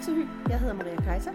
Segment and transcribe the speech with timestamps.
[0.00, 0.26] Heksehy.
[0.48, 1.32] Jeg hedder Maria Kaiser,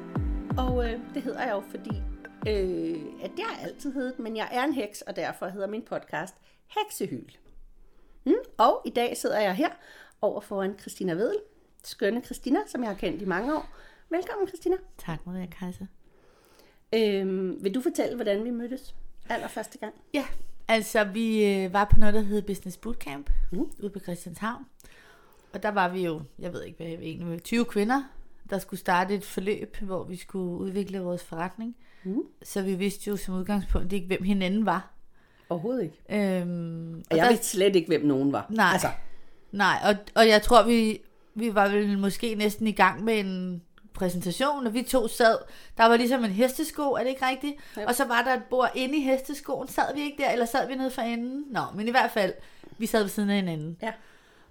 [0.58, 2.02] og øh, det hedder jeg jo, fordi
[2.48, 5.82] øh, at det har altid heddet, men jeg er en heks, og derfor hedder min
[5.82, 6.36] podcast
[6.68, 7.32] Heksehyl.
[8.26, 9.70] Mm, og i dag sidder jeg her
[10.22, 11.38] over foran Christina Vedel,
[11.84, 13.70] skønne Christina, som jeg har kendt i mange år.
[14.10, 14.76] Velkommen, Christina.
[14.98, 15.86] Tak, Maria Kaiser.
[16.94, 18.96] Øh, vil du fortælle, hvordan vi mødtes
[19.30, 19.94] allerførste gang?
[20.14, 20.26] Ja,
[20.68, 23.72] altså vi øh, var på noget, der hed Business Bootcamp mm.
[23.80, 24.66] ude på Christianshavn.
[25.54, 28.04] Og der var vi jo, jeg ved ikke hvad egentlig, 20 kvinder,
[28.50, 31.76] der skulle starte et forløb, hvor vi skulle udvikle vores forretning.
[32.04, 32.22] Mm.
[32.44, 34.92] Så vi vidste jo som udgangspunkt ikke, hvem hinanden var.
[35.50, 36.42] Overhovedet ikke.
[36.42, 38.46] Øhm, og, og jeg der, vidste slet ikke, hvem nogen var.
[38.50, 38.88] Nej, altså.
[39.52, 41.02] nej og, og jeg tror, vi,
[41.36, 43.62] vi var vel måske næsten i gang med en
[43.94, 45.38] præsentation, og vi to sad,
[45.78, 47.56] der var ligesom en hestesko, er det ikke rigtigt?
[47.78, 47.88] Ja.
[47.88, 50.68] Og så var der et bord inde i hesteskoen, sad vi ikke der, eller sad
[50.68, 51.44] vi nede for enden?
[51.52, 52.34] Nå, men i hvert fald,
[52.78, 53.78] vi sad ved siden af hinanden.
[53.82, 53.92] Ja.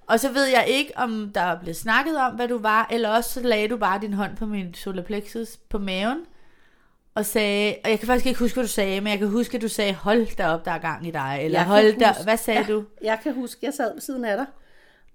[0.06, 3.08] Og så ved jeg ikke, om der er blevet snakket om, hvad du var, eller
[3.08, 6.18] også så lagde du bare din hånd på min solar plexus på maven,
[7.14, 9.54] og sagde, og jeg kan faktisk ikke huske, hvad du sagde, men jeg kan huske,
[9.54, 12.14] at du sagde, hold da op, der er gang i dig, eller jeg hold da,
[12.24, 12.84] hvad sagde ja, du?
[13.02, 14.46] Jeg kan huske, jeg sad ved siden af dig,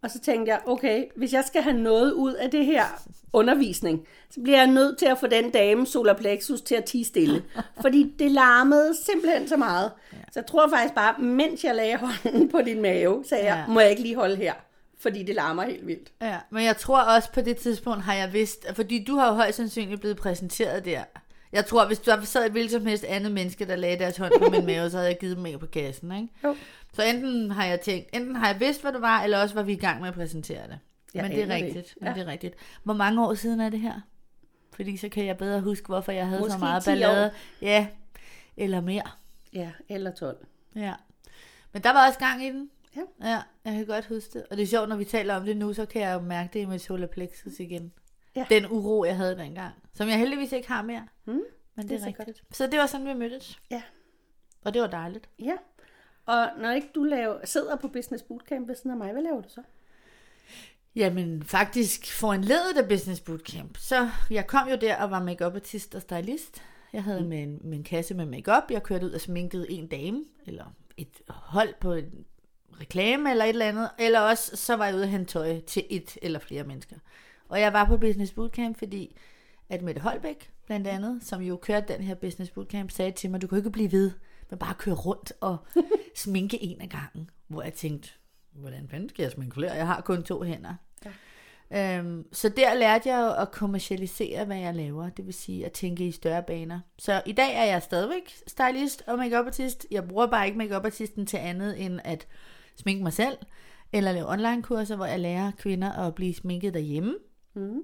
[0.04, 2.84] og så tænkte jeg, okay, hvis jeg skal have noget ud af det her
[3.34, 7.06] undervisning, så bliver jeg nødt til at få den dame solar plexus til at tige
[7.06, 7.44] stille.
[7.82, 9.92] Fordi det larmede simpelthen så meget.
[10.14, 10.18] Ja.
[10.18, 13.56] Så jeg tror faktisk bare, mens jeg lagde hånden på din mave, sagde ja.
[13.56, 14.54] jeg, må jeg ikke lige holde her?
[15.00, 16.12] Fordi det larmer helt vildt.
[16.22, 19.34] Ja, men jeg tror også på det tidspunkt har jeg vidst, fordi du har jo
[19.34, 21.04] højst sandsynligt blevet præsenteret der.
[21.52, 24.34] Jeg tror, hvis du sad et hvilket som helst andet menneske, der lagde deres hånd
[24.40, 26.28] på min mave, så havde jeg givet dem med på kassen, ikke?
[26.44, 26.56] Jo.
[26.94, 29.64] Så enten har jeg tænkt, enten har jeg vidst, hvad du var, eller også var
[29.64, 30.80] vi i gang med at præsentere det.
[31.14, 31.74] Jeg men det er rigtigt.
[31.74, 31.96] Det.
[32.02, 32.06] Ja.
[32.06, 32.56] Men det er rigtigt.
[32.84, 34.02] Hvor mange år siden er det her?
[34.74, 37.26] Fordi så kan jeg bedre huske, hvorfor jeg havde Måske så meget ballade.
[37.26, 37.32] År.
[37.62, 37.88] Ja,
[38.58, 39.10] eller mere.
[39.54, 40.38] Ja, eller 12.
[40.76, 40.94] Ja.
[41.74, 42.70] Men der var også gang i den.
[42.96, 43.30] Ja.
[43.30, 43.42] ja.
[43.66, 44.46] jeg kan godt huske det.
[44.52, 46.50] Og det er sjovt, når vi taler om det nu, så kan jeg jo mærke
[46.54, 47.94] det i mit solar plexus igen.
[48.36, 48.46] Ja.
[48.50, 49.74] Den uro, jeg havde dengang.
[49.94, 51.08] Som jeg heldigvis ikke har mere.
[51.26, 51.44] Mm, Men
[51.78, 52.28] det, det er rigtigt.
[52.28, 52.58] Godt.
[52.58, 53.60] Så det var sådan, vi mødtes.
[53.72, 53.82] Ja.
[54.62, 55.30] Og det var dejligt.
[55.40, 55.56] Ja.
[56.26, 59.42] Og når ikke du laver, sidder på Business Bootcamp ved siden af mig, hvad laver
[59.42, 59.62] du så?
[60.96, 63.78] Jamen, faktisk for en ledet af Business Bootcamp.
[63.78, 66.64] Så jeg kom jo der og var makeup artist og stylist.
[66.94, 67.28] Jeg havde mm.
[67.28, 68.64] min, min kasse med makeup.
[68.70, 70.66] Jeg kørte ud og sminkede en dame, eller
[70.98, 72.26] et hold på en
[72.80, 73.90] reklame eller et eller andet.
[74.00, 76.96] Eller også så var jeg ude og hente tøj til et eller flere mennesker.
[77.50, 79.18] Og jeg var på Business Bootcamp, fordi
[79.70, 83.42] at Mette Holbæk, blandt andet, som jo kørte den her Business Bootcamp, sagde til mig,
[83.42, 84.12] du kan ikke blive ved
[84.50, 85.58] med bare at køre rundt og
[86.16, 87.30] sminke en af gangen.
[87.48, 88.10] Hvor jeg tænkte,
[88.52, 89.72] hvordan fanden skal jeg sminke flere?
[89.72, 90.74] Jeg har kun to hænder.
[91.06, 91.12] Ja.
[91.72, 95.10] Øhm, så der lærte jeg at kommercialisere, hvad jeg laver.
[95.10, 96.80] Det vil sige at tænke i større baner.
[97.00, 99.88] Så i dag er jeg stadigvæk stylist og makeup artist.
[99.92, 102.28] Jeg bruger bare ikke makeup artisten til andet end at
[102.80, 103.38] sminke mig selv.
[103.94, 107.16] Eller lave online kurser, hvor jeg lærer kvinder at blive sminket derhjemme.
[107.54, 107.82] Mm.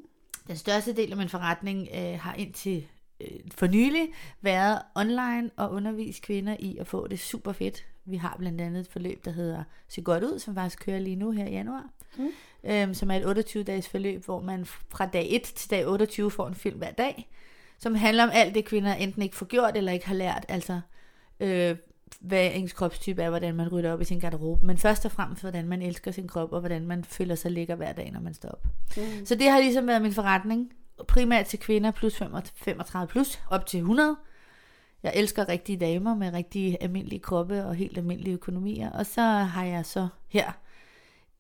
[0.48, 2.88] Den største del af min forretning øh, har indtil
[3.22, 4.08] øh, for nylig
[4.42, 7.86] været online og undervise kvinder i at få det super fedt.
[8.06, 11.16] Vi har blandt andet et forløb, der hedder Se godt ud, som faktisk kører lige
[11.16, 11.90] nu her i januar.
[12.18, 12.30] Mm.
[12.64, 16.48] Øhm, som er et 28-dages forløb, hvor man fra dag 1 til dag 28 får
[16.48, 17.30] en film hver dag,
[17.80, 20.46] som handler om alt det, kvinder enten ikke får gjort eller ikke har lært.
[20.48, 20.80] Altså,
[21.40, 21.76] øh,
[22.20, 25.42] hvad ens kropstype er, hvordan man rydder op i sin garderobe, men først og fremmest,
[25.42, 28.34] hvordan man elsker sin krop, og hvordan man føler sig lækker hver dag, når man
[28.34, 28.68] står op.
[28.98, 29.26] Mm.
[29.26, 30.74] Så det har ligesom været min forretning,
[31.08, 34.16] primært til kvinder plus 35 plus, op til 100.
[35.04, 39.64] Jeg elsker rigtige damer med rigtig almindelige kroppe og helt almindelige økonomier, og så har
[39.64, 40.52] jeg så her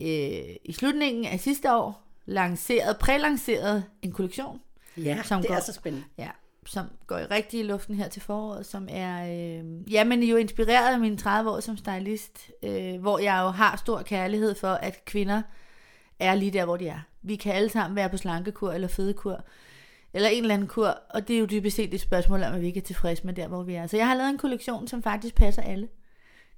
[0.02, 4.62] øh, i slutningen af sidste år lanceret, prælanceret en kollektion.
[4.97, 6.06] Ja, som det går, er så spændende.
[6.18, 6.30] Ja,
[6.66, 10.94] som går i rigtig i luften her til foråret, som er, øh, jamen jo inspireret
[10.94, 15.06] af mine 30 år som stylist, øh, hvor jeg jo har stor kærlighed for, at
[15.06, 15.42] kvinder
[16.20, 17.00] er lige der, hvor de er.
[17.22, 19.44] Vi kan alle sammen være på slankekur eller fedekur,
[20.14, 22.62] eller en eller anden kur, og det er jo dybest set et spørgsmål om, at
[22.62, 23.88] vi ikke er tilfredse med der, hvor vi er.
[23.88, 25.88] Så jeg har lavet en kollektion, som faktisk passer alle.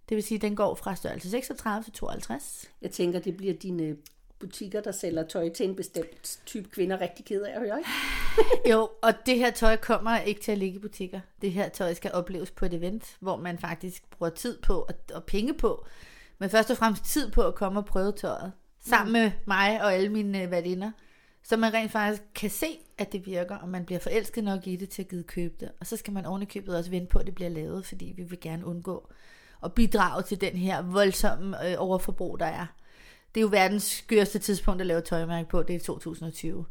[0.09, 2.71] Det vil sige, at den går fra størrelse 36 til 52.
[2.81, 3.95] Jeg tænker, det bliver dine
[4.39, 7.89] butikker, der sælger tøj til en bestemt type kvinder, rigtig ked af at høre, ikke?
[8.71, 11.19] jo, og det her tøj kommer ikke til at ligge i butikker.
[11.41, 14.93] Det her tøj skal opleves på et event, hvor man faktisk bruger tid på og,
[15.13, 15.85] og penge på,
[16.39, 18.51] men først og fremmest tid på at komme og prøve tøjet.
[18.79, 19.11] Sammen mm.
[19.11, 20.91] med mig og alle mine øh.
[21.43, 24.75] Så man rent faktisk kan se, at det virker, og man bliver forelsket nok i
[24.75, 25.71] det til at give købe det.
[25.79, 28.39] Og så skal man ovenikøbet også vente på, at det bliver lavet, fordi vi vil
[28.39, 29.09] gerne undgå
[29.63, 32.65] at bidrage til den her voldsomme øh, overforbrug, der er.
[33.37, 36.65] Det er jo verdens skørste tidspunkt at lave tøjmærke på, det er 2020.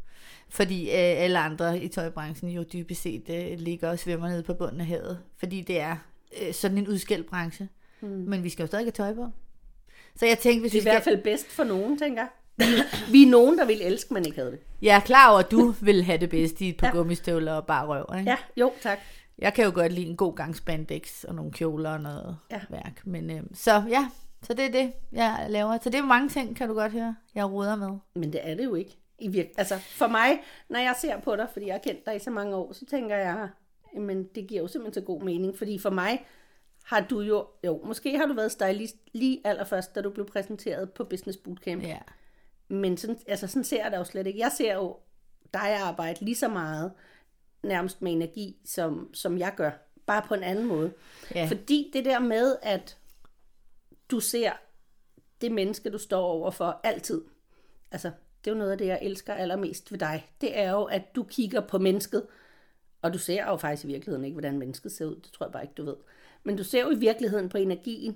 [0.49, 4.53] Fordi øh, alle andre i tøjbranchen jo dybest set øh, ligger og svømmer ned på
[4.53, 5.19] bunden af havet.
[5.37, 5.95] Fordi det er
[6.41, 7.69] øh, sådan en udskældt branche.
[8.01, 8.07] Mm.
[8.07, 9.27] Men vi skal jo stadig have tøj på.
[10.15, 12.21] Så jeg tænkte, hvis det er vi i hvert fald bedst for nogen, tænker
[12.57, 12.67] jeg.
[13.11, 14.59] Vi er nogen, der vil elske, men ikke havde det.
[14.81, 16.93] Jeg er klar over, at du vil have det bedste i et par Ja.
[16.93, 18.19] gummistøvler og bare røv.
[18.19, 18.29] Ikke?
[18.29, 18.97] Ja, jo, tak.
[19.39, 22.37] Jeg kan jo godt lide en god gang spandex og nogle kjoler og noget.
[22.51, 22.59] Ja.
[22.69, 23.01] værk.
[23.05, 24.07] Men, øh, så ja,
[24.43, 25.77] så det er det, jeg laver.
[25.81, 27.97] Så det er mange ting, kan du godt høre, jeg ruder med.
[28.15, 28.97] Men det er det jo ikke.
[29.19, 29.53] I virke.
[29.57, 30.39] Altså, for mig,
[30.69, 32.85] når jeg ser på dig, fordi jeg har kendt dig i så mange år, så
[32.85, 33.49] tænker jeg,
[33.97, 35.57] men det giver jo simpelthen så god mening.
[35.57, 36.25] Fordi for mig
[36.83, 40.91] har du jo, jo, måske har du været stylist lige allerførst, da du blev præsenteret
[40.91, 41.83] på Business Bootcamp.
[41.83, 41.97] Ja.
[42.67, 44.39] Men sådan, altså sådan ser jeg det jo slet ikke.
[44.39, 44.97] Jeg ser jo
[45.53, 46.91] dig arbejde lige så meget,
[47.63, 49.71] nærmest med energi, som, som jeg gør.
[50.05, 50.93] Bare på en anden måde.
[51.35, 51.45] Ja.
[51.45, 52.97] Fordi det der med, at
[54.11, 54.51] du ser
[55.41, 57.21] det menneske, du står over for altid.
[57.91, 58.11] Altså,
[58.45, 60.27] det er jo noget af det, jeg elsker allermest ved dig.
[60.41, 62.27] Det er jo, at du kigger på mennesket,
[63.01, 65.15] og du ser jo faktisk i virkeligheden ikke, hvordan mennesket ser ud.
[65.15, 65.95] Det tror jeg bare ikke, du ved.
[66.43, 68.15] Men du ser jo i virkeligheden på energien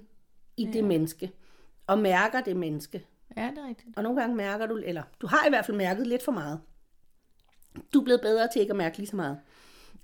[0.58, 1.32] i det menneske,
[1.88, 3.06] og mærker det menneske.
[3.38, 3.98] ja, det er rigtigt.
[3.98, 6.60] Og nogle gange mærker du, eller du har i hvert fald mærket lidt for meget.
[7.94, 9.40] Du er blevet bedre til ikke at mærke lige så meget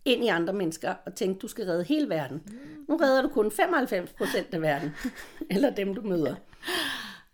[0.08, 2.44] ind i andre mennesker og tænke, du skal redde hele verden.
[2.88, 4.96] Nu redder du kun 95 procent af verden.
[5.52, 6.36] eller dem, du møder.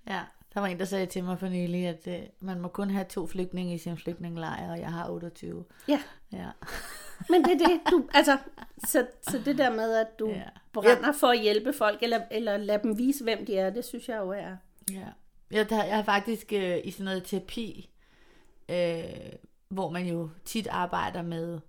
[0.08, 0.20] Ja,
[0.54, 3.06] der var en, der sagde til mig for nylig, at øh, man må kun have
[3.06, 5.66] to flygtninge i sin flygtningelejr, og jeg har 28.
[5.88, 6.00] Ja,
[6.34, 6.50] Ja.
[7.30, 8.38] men det er det, du, altså,
[8.88, 10.44] så, så det der med, at du ja.
[10.74, 14.10] brænder for at hjælpe folk, eller, eller lade dem vise, hvem de er, det synes
[14.10, 14.56] jeg jo er.
[14.92, 15.08] Ja.
[15.52, 17.90] Jeg, der, jeg har faktisk øh, i sådan noget terapi,
[18.70, 19.04] øh,
[19.70, 21.60] hvor man jo tit arbejder med,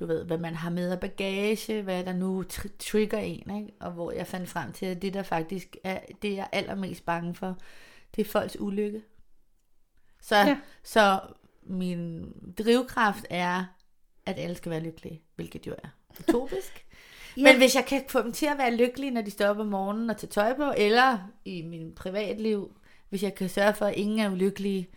[0.00, 3.72] du ved, hvad man har med af bagage, hvad der nu tr- trigger en, ikke?
[3.80, 7.06] og hvor jeg fandt frem til, at det der faktisk er, det jeg er allermest
[7.06, 7.58] bange for,
[8.16, 9.02] det er folks ulykke.
[10.22, 10.58] Så, ja.
[10.82, 11.20] Så
[11.62, 13.64] min drivkraft er,
[14.26, 15.88] at alle skal være lykkelige, hvilket jo er
[16.20, 16.82] utopisk.
[17.36, 17.42] Ja.
[17.42, 19.66] Men hvis jeg kan få dem til at være lykkelige, når de står op om
[19.66, 22.76] morgenen og tager tøj på, eller i min privatliv,
[23.08, 24.88] hvis jeg kan sørge for, at ingen er ulykkelige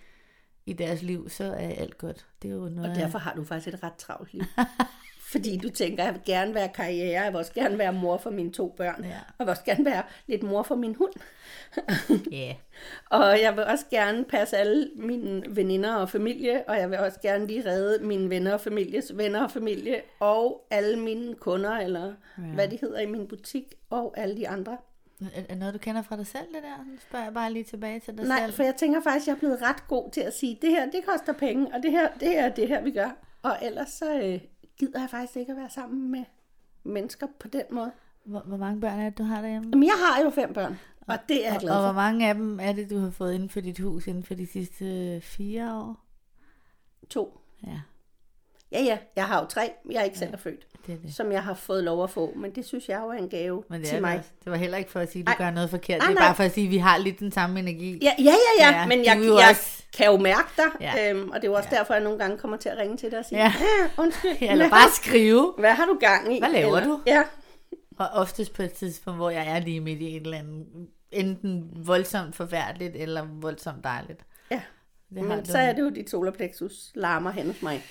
[0.70, 2.26] i deres liv, så er alt godt.
[2.42, 2.90] Det er jo noget...
[2.90, 4.42] Og derfor har du faktisk et ret travlt liv.
[5.32, 8.30] Fordi du tænker, jeg vil gerne være karriere, jeg vil også gerne være mor for
[8.30, 9.10] mine to børn, Ja.
[9.10, 11.12] og jeg vil også gerne være lidt mor for min hund.
[12.32, 12.56] Ja.
[13.10, 17.20] Og jeg vil også gerne passe alle mine veninder og familie, og jeg vil også
[17.22, 22.06] gerne lige redde mine venner og families venner og familie, og alle mine kunder, eller
[22.38, 22.44] ja.
[22.44, 24.78] hvad de hedder i min butik, og alle de andre.
[25.22, 26.78] Er, er noget, du kender fra dig selv, det der?
[26.92, 28.54] Nu spørger jeg bare lige tilbage til dig Nej, selv.
[28.54, 30.86] for jeg tænker faktisk, at jeg er blevet ret god til at sige, det her,
[30.92, 33.10] det koster penge, og det her, det her er det her, vi gør.
[33.44, 34.40] Og ellers så øh,
[34.78, 36.24] gider jeg faktisk ikke at være sammen med
[36.84, 37.92] mennesker på den måde.
[38.24, 39.70] Hvor, hvor mange børn er det, du har derhjemme?
[39.70, 41.94] Men jeg har jo fem børn, og det er jeg glad Og hvor for.
[41.94, 44.48] mange af dem er det, du har fået inden for dit hus inden for de
[44.48, 46.06] sidste fire år?
[47.10, 47.40] To.
[47.68, 47.80] Ja,
[48.72, 51.16] Ja, ja, jeg har jo tre, jeg er ikke selv er født, det er det.
[51.16, 53.64] som jeg har fået lov at få, men det synes jeg jo er en gave
[53.70, 54.12] Men det, til mig.
[54.16, 54.24] mig.
[54.44, 55.38] Det var heller ikke for at sige, at du Ej.
[55.38, 56.02] gør noget forkert.
[56.02, 56.28] Ej, det er nej.
[56.28, 58.00] bare for at sige, at vi har lidt den samme energi.
[58.02, 60.94] Ja, ja, ja, ja, Ja, ja men jeg, jeg også- kan jo mærke dig, Ja.
[60.98, 61.10] ja.
[61.14, 61.78] øhm, og det er jo også ja.
[61.78, 63.54] derfor, jeg nogle gange kommer til at ringe til dig og sige, Ja.
[63.60, 64.04] ja.
[64.04, 65.54] undskyld, Eller hvad, bare skrive.
[65.58, 66.40] hvad har du gang i?
[66.40, 67.00] Hvad laver Eller, du?
[67.08, 67.24] Ja,
[68.00, 70.66] Og oftest på et tidspunkt, hvor jeg er lige midt i en eller anden,
[71.12, 74.26] enten voldsomt forfærdeligt, eller voldsomt dejligt.
[74.52, 74.62] ja.
[75.16, 75.52] Det men du.
[75.52, 77.84] så er det jo dit solarplexus larmer hen hos mig.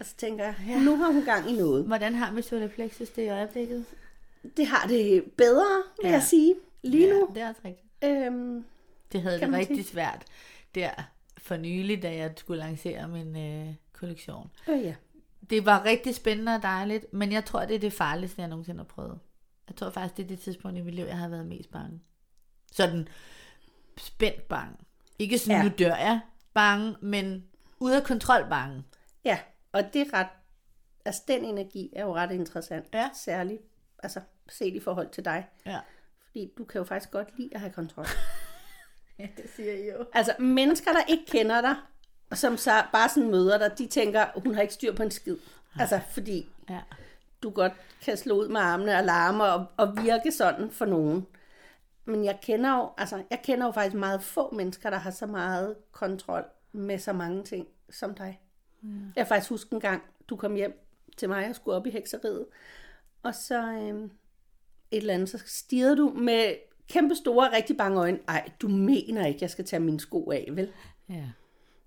[0.00, 0.80] Og så tænker jeg, ja.
[0.80, 1.84] nu har hun gang i noget.
[1.84, 3.84] Hvordan har vi solar plexus det i øjeblikket?
[4.56, 6.12] Det har det bedre, vil Ja.
[6.14, 7.28] jeg sige, lige nu.
[7.28, 7.86] Ja, det er også rigtigt.
[8.04, 8.64] Øhm,
[9.12, 9.84] Det havde det rigtig sige.
[9.86, 10.24] svært
[10.74, 10.90] der
[11.38, 14.50] for nylig, da jeg skulle lancere min øh, kollektion.
[14.68, 14.94] øh, ja.
[15.50, 18.78] Det var rigtig spændende og dejligt, men jeg tror, det er det farligste, jeg nogensinde
[18.78, 19.18] har prøvet.
[19.68, 22.00] Jeg tror faktisk, det er det tidspunkt i mit liv, jeg har været mest bange.
[22.72, 23.08] Sådan
[23.98, 24.74] spændt bange.
[25.18, 25.56] Ikke sådan.
[25.56, 25.62] Ja.
[25.62, 26.20] nu dør jeg
[26.54, 27.44] bange, men
[27.80, 28.82] ude af kontrol bange.
[29.24, 29.38] ja,
[29.72, 30.26] og det er ret,
[31.04, 32.86] altså den energi er jo ret interessant.
[32.94, 33.10] Ja.
[33.14, 33.62] Særligt,
[34.02, 35.48] altså set i forhold til dig.
[35.66, 35.78] Ja.
[36.26, 38.06] Fordi du kan jo faktisk godt lide at have kontrol.
[39.18, 40.06] ja det siger I jo.
[40.12, 41.76] Altså, mennesker, der ikke kender dig,
[42.30, 45.10] og som så bare sådan møder dig, de tænker, hun har ikke styr på en
[45.10, 45.36] skid.
[45.80, 46.80] Altså, fordi Ja.
[47.42, 51.26] du godt kan slå ud med armene og larme og, og virke sådan for nogen.
[52.04, 55.26] Men jeg kender jo, altså, jeg kender jo faktisk meget få mennesker, der har så
[55.26, 58.40] meget kontrol med så mange ting som dig.
[58.82, 58.88] Ja.
[58.88, 60.78] Jeg kan faktisk huske en gang, du kom hjem
[61.16, 62.46] til mig og skulle op i hekseriet.
[63.22, 64.10] Og så øhm, et
[64.90, 66.54] eller andet, så stirrede du med
[66.88, 68.18] kæmpe store, rigtig bange øjne.
[68.28, 70.72] Ej, du mener ikke, jeg skal tage mine sko af, vel?
[71.08, 71.24] Ja.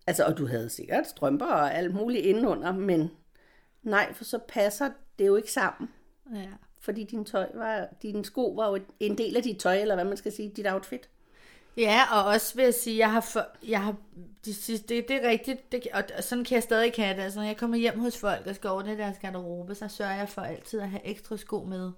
[0.07, 3.11] Altså, og du havde sikkert strømper og alt muligt indenunder, men
[3.83, 5.89] nej, for så passer det jo ikke sammen.
[6.33, 6.47] ja.
[6.79, 10.05] Fordi din tøj var, dine sko var jo en del af dit tøj, eller hvad
[10.05, 11.09] man skal sige, dit outfit.
[11.77, 13.95] Ja, og også vil jeg sige, jeg har, for, jeg har
[14.45, 17.21] de sidste, det, det er rigtigt, det, og, sådan kan jeg stadig have det.
[17.21, 20.29] Altså, når jeg kommer hjem hos folk og skal ordne deres garderobe, så sørger jeg
[20.29, 21.91] for altid at have ekstra sko med.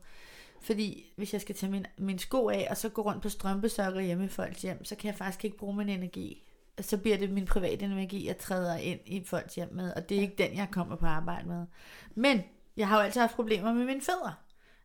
[0.62, 4.02] Fordi hvis jeg skal tage min, min sko af, og så gå rundt på strømpesokker
[4.02, 6.48] hjemme i folks hjem, så kan jeg faktisk ikke bruge min energi
[6.82, 10.18] så bliver det min private energi, jeg træder ind i folks hjem med, og det
[10.18, 11.66] er ikke den, jeg kommer på arbejde med.
[12.16, 12.44] Men
[12.78, 14.42] jeg har jo altid haft problemer med mine fødder.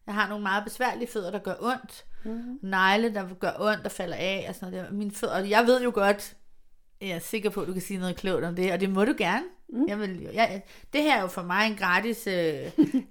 [0.07, 2.05] Jeg har nogle meget besværlige fødder, der gør ondt.
[2.25, 2.59] Mm-hmm.
[2.63, 4.93] Negle, der gør ondt, der falder af og sådan noget.
[4.93, 6.37] Mine fødder, og jeg ved jo godt,
[7.01, 9.05] jeg er sikker på, at du kan sige noget klogt om det, og det må
[9.05, 9.45] du gerne.
[9.69, 9.89] Mm.
[9.89, 12.33] Jeg vil, jeg, det her er jo for mig en gratis, øh,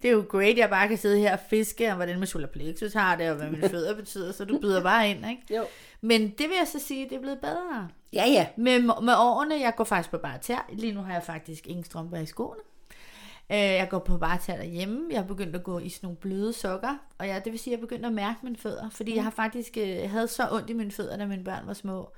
[0.02, 2.48] det er jo great, jeg bare kan sidde her og fiske, og hvordan med solar
[2.48, 5.56] plexus har det, og hvad mine fødder betyder, så du byder bare ind, ikke?
[5.56, 5.66] Jo.
[6.02, 7.88] Men det vil jeg så sige, det er blevet bedre.
[8.14, 8.48] Ja, ja.
[8.58, 10.70] Med, med årene, jeg går faktisk på bare tær.
[10.74, 12.60] Lige nu har jeg faktisk ingen strømper i skoene.
[13.52, 15.08] Øh, Jeg går på bare tær derhjemme.
[15.12, 16.98] Jeg har begyndt at gå i sådan nogle bløde sokker.
[17.18, 18.90] Og jeg, det vil sige, at jeg er begyndt at mærke mine fødder.
[18.90, 21.74] Fordi jeg har faktisk øh, havde så ondt i mine fødder, da mine børn var
[21.74, 22.12] små.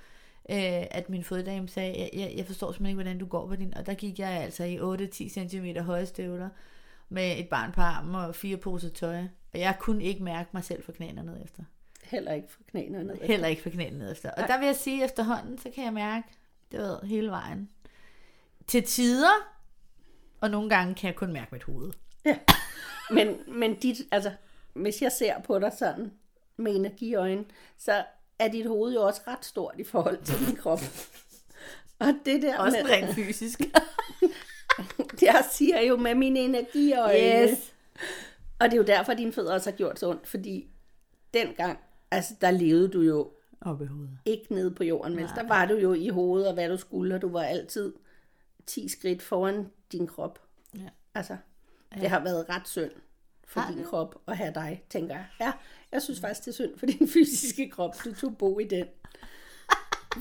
[0.49, 3.55] Øh, at min foddame sagde, jeg, jeg, jeg forstår simpelthen ikke, hvordan du går på
[3.55, 3.73] din.
[3.77, 6.49] Og der gik jeg altså i 8-10 cm høje støvler.
[7.09, 9.17] Med et barn på armen og fire poser tøj.
[9.53, 11.63] Og jeg kunne ikke mærke mig selv fra knæene ned efter.
[12.03, 13.15] Heller ikke for knæene ned.
[13.21, 14.31] Heller ikke fra knæene ned efter.
[14.31, 16.27] Og der vil jeg sige, at efterhånden, så kan jeg mærke,
[16.71, 17.69] det ved, hele vejen.
[18.67, 19.52] Til tider,
[20.43, 21.91] og nogle gange kan jeg kun mærke mit hoved.
[22.25, 22.37] Ja.
[23.11, 24.31] Men, men dit, altså,
[24.73, 26.11] hvis jeg ser på dig sådan
[26.57, 27.45] med energiøjne,
[27.77, 28.03] så
[28.39, 30.79] er dit hoved jo også ret stort i forhold til din krop.
[31.99, 33.61] Og det der Også med, rent fysisk.
[35.21, 37.51] jeg siger jo med mine energiøjne.
[37.51, 37.73] Yes.
[38.59, 40.67] Og det er jo derfor, dine fødder også har gjort så ondt, fordi
[41.33, 41.79] dengang,
[42.11, 43.31] altså der levede du jo
[43.61, 44.17] Op i hovedet.
[44.25, 47.15] ikke nede på jorden, mens der var du jo i hovedet, og hvad du skulle,
[47.15, 47.93] og du var altid
[48.65, 50.39] 10 skridt foran din krop.
[50.75, 50.89] Ja.
[51.15, 51.37] Altså,
[51.93, 52.91] det har været ret synd
[53.47, 53.87] for Har din det?
[53.87, 55.25] krop at have dig, tænker jeg.
[55.39, 55.51] Ja,
[55.91, 58.85] jeg synes faktisk, det er synd for din fysiske krop, du tog bo i den.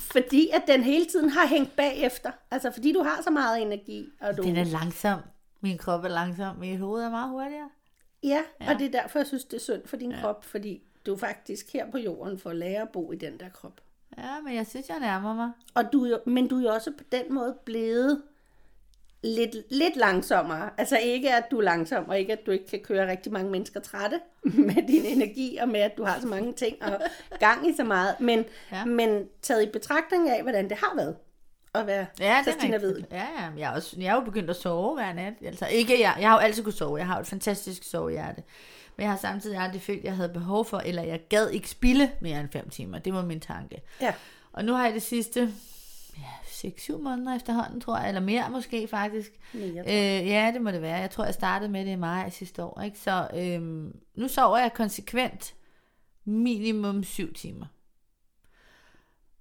[0.01, 2.31] Fordi at den hele tiden har hængt bagefter.
[2.51, 4.09] Altså, fordi du har så meget energi.
[4.21, 5.21] Og du, Den er langsom.
[5.61, 7.71] Min krop er langsom, mit hoved er meget hurtigere.
[8.23, 10.21] ja, og det er derfor, jeg synes, det er synd for din ja.
[10.21, 13.41] krop, fordi du er faktisk her på jorden for at lære at bo i den
[13.41, 13.81] der krop.
[14.19, 15.51] Ja, men jeg synes, jeg nærmer mig.
[15.75, 18.23] Og du men du er jo også på den måde blevet
[19.23, 20.71] lidt, lidt langsommere.
[20.79, 23.51] Altså ikke, at du er langsom, og ikke, at du ikke kan køre rigtig mange
[23.51, 24.21] mennesker trætte
[24.69, 27.01] med din energi, og med, at du har så mange ting og
[27.41, 28.15] gang i så meget.
[28.21, 28.85] Men, Ja.
[28.85, 31.17] men taget i betragtning af, hvordan det har været
[31.75, 33.07] at være Ja, Christina rigtigt.
[33.13, 33.49] Ja, ja.
[33.59, 35.33] Jeg er, også, jeg er jo begyndt at sove hver nat.
[35.45, 36.97] Altså, ikke, jeg, jeg har jo altid kunnet sove.
[36.99, 38.43] Jeg har jo et fantastisk sovehjerte.
[38.97, 41.71] Men jeg har samtidig aldrig følt, at jeg havde behov for, eller jeg gad ikke
[41.71, 42.99] spille mere end 5 timer.
[42.99, 43.83] Det var min tanke.
[44.01, 44.15] Ja.
[44.53, 45.51] Og nu har jeg det sidste
[46.19, 49.33] ja, 6-7 måneder efterhånden, tror jeg, eller mere måske faktisk.
[49.55, 50.97] Mere, Øh, ja, det må det være.
[50.97, 52.81] Jeg tror, jeg startede med det i maj sidste år.
[52.81, 52.99] Ikke?
[52.99, 55.55] Så øhm, nu sover jeg konsekvent
[56.25, 57.67] minimum 7 timer.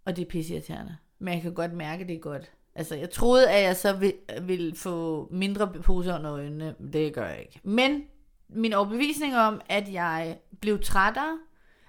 [0.06, 0.98] Og det er pisseirriterende.
[1.20, 2.52] Men jeg kan godt mærke, det er godt.
[2.76, 6.76] Altså, jeg troede, at jeg så vil, ville få mindre poser under øjnene.
[6.94, 7.60] Det gør jeg ikke.
[7.64, 8.04] Men
[8.50, 11.40] min overbevisning om, at jeg blev trættere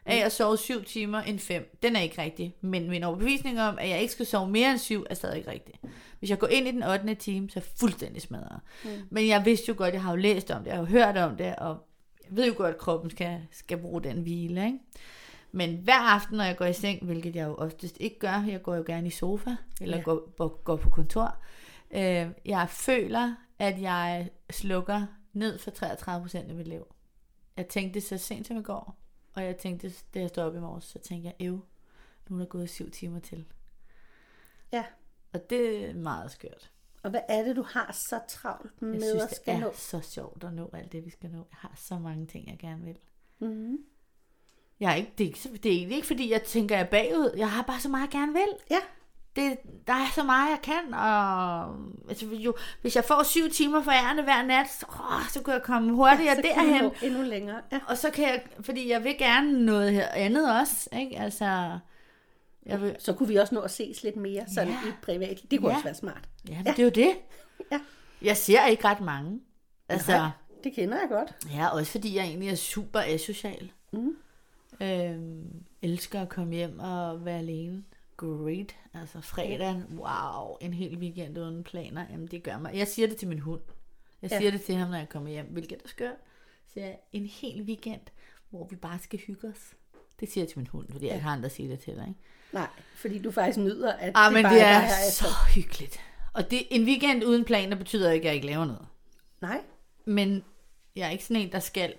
[0.07, 2.55] af at sove 7 timer end 5, den er ikke rigtig.
[2.61, 5.51] Men min overbevisning om, at jeg ikke skal sove mere end 7, er stadig ikke
[5.51, 5.75] rigtig.
[6.19, 7.15] Hvis jeg går ind i den 8.
[7.15, 8.61] time, så er jeg fuldstændig smadret.
[8.85, 8.91] Mm.
[9.11, 11.17] Men jeg vidste jo godt, jeg har jo læst om det, jeg har jo hørt
[11.17, 11.87] om det, og
[12.25, 14.67] jeg ved jo godt, at kroppen skal, skal bruge den hvile.
[14.67, 14.79] Ikke?
[15.53, 18.63] Men hver aften, når jeg går i seng, hvilket jeg jo oftest ikke gør, jeg
[18.63, 20.03] går jo gerne i sofa, eller ja.
[20.03, 21.37] Går, går, går på kontor,
[21.91, 26.87] øh, jeg føler, at jeg slukker ned for 33% af mit liv.
[27.57, 29.02] Jeg tænkte så sent som i går,
[29.35, 31.61] og jeg tænkte, da jeg stod op i morges, så tænkte jeg, ev,
[32.29, 33.45] nu er der gået syv timer til.
[34.73, 34.85] Ja.
[35.33, 36.71] Og det er meget skørt.
[37.03, 39.61] Og hvad er det, du har så travlt med Jeg synes, at det skal er
[39.61, 39.73] nå?
[39.75, 41.39] så sjovt at nå alt det, vi skal nå.
[41.39, 42.99] Jeg har så mange ting, jeg gerne vil.
[43.39, 43.79] Mm-hmm.
[44.81, 47.35] Jeg er ikke, det, er ikke, det er ikke, fordi jeg tænker, jeg er bagud.
[47.37, 48.57] Jeg har bare så meget, jeg gerne vil.
[48.71, 48.81] Ja,
[49.37, 50.95] Det, der er så meget, jeg kan.
[50.95, 51.77] Og,
[52.09, 55.55] altså, jo, hvis jeg får syv timer for ærende hver nat, så, åh, så kan
[55.55, 56.91] jeg komme hurtigere du derhen.
[57.03, 57.61] endnu længere.
[57.73, 57.81] Ja.
[57.89, 60.89] Og så kan jeg, fordi jeg vil gerne noget her andet også.
[61.01, 61.19] Ikke?
[61.19, 61.79] Altså,
[62.67, 64.79] jeg vil, Så kunne vi også nå at ses lidt mere sådan Ja.
[64.85, 64.89] ja.
[64.89, 65.41] i privat.
[65.51, 65.73] Det kunne Ja.
[65.73, 65.75] ja.
[65.77, 66.29] også være smart.
[66.49, 67.11] ja, men det er jo det.
[67.73, 67.81] Ja.
[68.23, 69.41] Jeg ser ikke ret mange.
[69.89, 70.29] Altså, Nej,
[70.65, 71.35] det kender jeg godt.
[71.55, 73.71] Ja, også fordi jeg egentlig er super asocial.
[73.93, 74.17] Mm.
[74.81, 75.45] Øhm,
[75.83, 77.83] elsker at komme hjem og være alene.
[78.17, 78.77] Great.
[78.95, 82.07] Altså fredag, wow, en hel weekend uden planer.
[82.11, 82.75] Jamen det gør mig.
[82.75, 83.61] Jeg siger det til min hund.
[84.23, 84.39] Jeg Ja.
[84.39, 86.17] siger det til ham, når jeg kommer hjem, hvilket er skørt.
[86.75, 88.01] Så jeg, en hel weekend,
[88.51, 89.75] hvor vi bare skal hygge os.
[90.21, 91.97] Det siger jeg til min hund, fordi jeg ikke har andre at sige det til
[91.97, 92.09] dig.
[92.09, 92.21] Ikke?
[92.53, 92.67] Nej,
[92.97, 95.53] fordi du faktisk nyder, at Ah, men bare det er her så efter.
[95.55, 96.01] hyggeligt.
[96.33, 98.87] Og det, en weekend uden planer betyder ikke, at jeg ikke laver noget.
[99.41, 99.61] Nej,
[100.05, 100.45] Men
[100.97, 101.95] jeg er ikke sådan en, der skal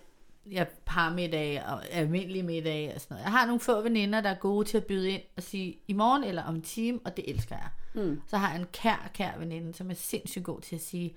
[0.52, 3.24] jeg parmiddag og almindelig middag og sådan noget.
[3.24, 5.94] Jeg har nogle få veninder, der er gode til at byde ind og sige i
[5.94, 7.70] morgen eller om en time, og det elsker jeg.
[7.94, 8.22] Mm.
[8.28, 11.16] Så har jeg en kær, kær veninde, som er sindssygt god til at sige,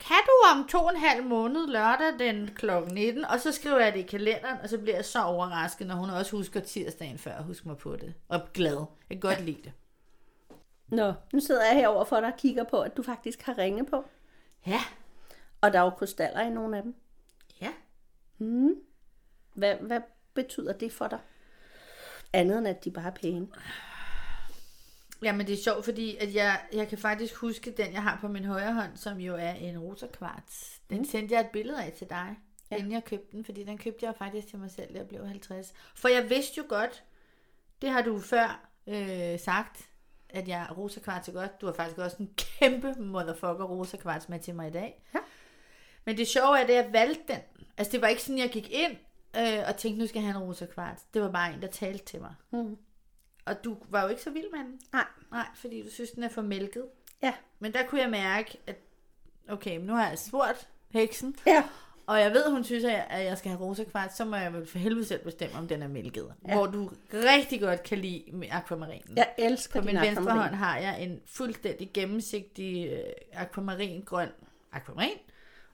[0.00, 2.70] kan du om to og en halv måned lørdag den kl.
[2.92, 5.94] 19, og så skriver jeg det i kalenderen, og så bliver jeg så overrasket, når
[5.94, 8.14] hun også husker tirsdagen før, husk mig på det.
[8.28, 8.84] Og glad.
[9.10, 9.72] Jeg kan godt lide det.
[10.88, 13.86] Nå, nu sidder jeg herovre for dig og kigger på, at du faktisk har ringe
[13.86, 14.04] på.
[14.66, 14.80] Ja.
[15.60, 16.94] Og der er jo krystaller i nogle af dem.
[18.40, 18.68] Ja.
[19.54, 20.00] Hvad, hvad
[20.34, 21.18] betyder det for dig?
[22.32, 23.48] Andet end, at de bare er pæne.
[25.22, 28.28] Jamen det er sjovt, fordi at jeg, jeg kan faktisk huske den, jeg har på
[28.28, 30.82] min højre hånd, som jo er en rosa kvarts.
[30.90, 31.04] Den mm.
[31.04, 32.36] sendte jeg et billede af til dig,
[32.70, 32.76] ja.
[32.76, 35.26] inden jeg købte den, fordi den købte jeg faktisk til mig selv, da jeg blev
[35.26, 35.74] 50.
[35.94, 37.04] For jeg vidste jo godt,
[37.82, 39.88] det har du før øh, sagt,
[40.28, 41.60] at jeg rosa kvarts er godt.
[41.60, 45.02] Du har faktisk også en kæmpe motherfucker rosa kvarts med til mig i dag.
[45.14, 45.18] Ja.
[46.06, 47.40] Men det sjove er, at jeg valgte den.
[47.78, 48.92] Altså det var ikke sådan, jeg gik ind
[49.36, 51.02] øh, og tænkte, nu skal jeg have en rosa kvarts.
[51.14, 52.34] Det var bare en, der talte til mig.
[52.50, 52.76] Mm.
[53.44, 54.80] Og du var jo ikke så vild med den.
[54.92, 55.04] Nej.
[55.32, 56.84] Nej, fordi du synes, den er for mælket.
[57.22, 57.34] Ja.
[57.58, 58.76] Men der kunne jeg mærke, at
[59.48, 61.64] okay, men nu har jeg spurgt heksen, Ja.
[62.06, 64.66] og jeg ved, hun synes, at jeg- skal have rosa kvart, så må jeg vel
[64.66, 66.34] for helvede selv bestemme, om den er mælket.
[66.48, 66.54] Ja.
[66.54, 69.16] Hvor du rigtig godt kan lide med akvamarinen.
[69.16, 70.40] Jeg elsker På min venstre akvamarin.
[70.40, 74.28] hånd har jeg en fuldstændig gennemsigtig øh, akvamarin, grøn
[74.72, 75.18] akvamarin.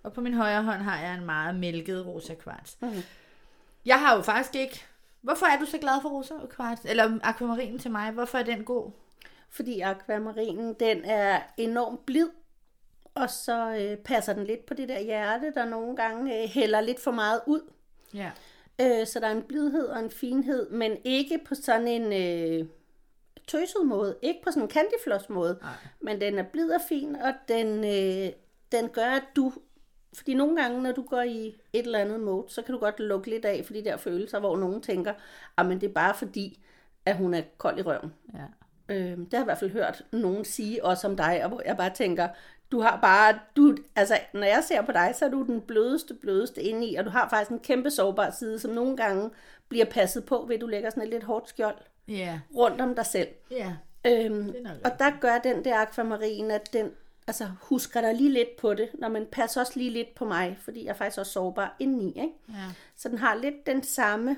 [0.02, 2.76] Og på min højre hånd har jeg en meget mælket rosa kvarts.
[2.80, 3.02] Mhm.
[3.84, 4.84] Jeg har jo faktisk ikke...
[5.20, 6.82] Hvorfor er du så glad for rosa kvarts?
[6.84, 8.10] Eller akvamarinen til mig?
[8.10, 8.90] Hvorfor er den god?
[9.50, 12.28] Fordi akvamarinen, den er enormt blid.
[13.14, 16.80] Og så øh, passer den lidt på det der hjerte, der nogle gange øh, hælder
[16.80, 17.60] lidt for meget ud.
[18.14, 18.30] Ja.
[18.80, 22.66] Øh, så der er en blidhed og en finhed, men ikke på sådan en øh,
[23.46, 24.16] tøset måde.
[24.22, 25.58] Ikke på sådan en candyfloss måde.
[25.62, 25.72] Nej.
[26.00, 28.32] Men den er blid og fin, og den, øh,
[28.72, 29.52] den gør, at du...
[30.14, 33.00] Fordi nogle gange, når du går i et eller andet mode, så kan du godt
[33.00, 35.12] lukke lidt af for de der følelser, hvor nogen tænker,
[35.56, 36.60] at det er bare fordi,
[37.06, 38.12] at hun er kold i røven.
[38.34, 38.44] ja.
[38.94, 41.62] Øh, det har jeg i hvert fald hørt nogen sige, også om dig, og hvor
[41.66, 42.28] jeg bare tænker,
[42.72, 46.14] du har bare, du, altså når jeg ser på dig, så er du den blødeste,
[46.14, 49.30] blødeste indeni, og du har faktisk en kæmpe sårbar side, som nogle gange
[49.68, 51.76] bliver passet på, ved at du lægger sådan et lidt hårdt skjold
[52.08, 52.40] Ja.
[52.56, 53.28] rundt om dig selv.
[53.50, 53.72] Ja.
[54.06, 56.90] Øhm, og der gør den der akvamarin, at den
[57.30, 60.58] altså, husker dig lige lidt på det, når man passer også lige lidt på mig,
[60.60, 62.08] fordi jeg er faktisk også sårbar indeni.
[62.08, 62.32] Ikke?
[62.48, 62.72] Ja.
[62.96, 64.36] Så den har lidt den samme,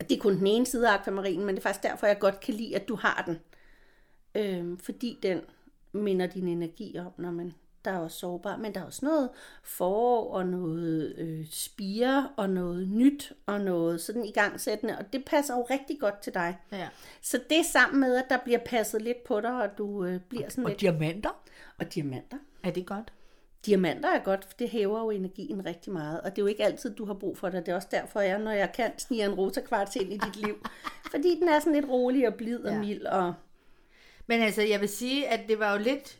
[0.00, 2.40] det er kun den ene side af akvamarinen, men det er faktisk derfor, jeg godt
[2.40, 3.38] kan lide, at du har den.
[4.34, 5.40] Øhm, fordi den
[5.92, 7.54] minder din energi om, når man
[7.88, 9.30] der er også sårbar, men der er også noget
[9.62, 15.54] forår og noget øh, spire og noget nyt og noget sådan igangsættende, og det passer
[15.56, 16.56] jo rigtig godt til dig.
[16.72, 16.88] ja.
[17.22, 20.48] Så det sammen med, at der bliver passet lidt på dig, og du øh, bliver
[20.48, 20.80] sådan Og lidt...
[20.80, 21.30] diamanter?
[21.78, 22.36] Og diamanter.
[22.64, 23.12] Er det godt?
[23.66, 26.64] Diamanter er godt, for det hæver jo energien rigtig meget, og det er jo ikke
[26.64, 27.66] altid, du har brug for det.
[27.66, 30.36] Det er også derfor, jeg, når jeg kan, sniger en rosa kvarts ind i dit
[30.36, 30.66] liv.
[31.10, 32.78] Fordi den er sådan lidt rolig og blid og Ja.
[32.78, 33.04] mild.
[33.06, 33.34] Og...
[34.26, 36.18] Men altså, jeg vil sige, at det var jo lidt...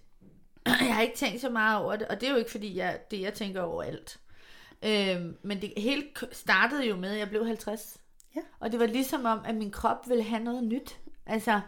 [0.88, 3.00] Jeg har ikke tænkt så meget over det, og det er jo ikke, fordi jeg,
[3.10, 4.20] det jeg tænker over alt.
[4.82, 8.00] Øhm, men det hele startede jo med, at jeg blev 50.
[8.36, 8.40] Ja.
[8.60, 10.98] Og det var ligesom om, at min krop ville have noget nyt.
[11.26, 11.60] Altså,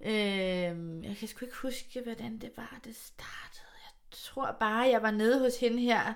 [0.00, 3.70] øhm, jeg kan sgu ikke huske, hvordan det var, det startede.
[3.84, 6.14] Jeg tror bare, jeg var nede hos hende her.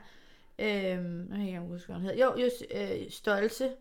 [0.58, 2.24] Øhm, nu kan jeg ikke huske, hvad hun hedder.
[2.24, 3.72] Jo, just øh, Stolte.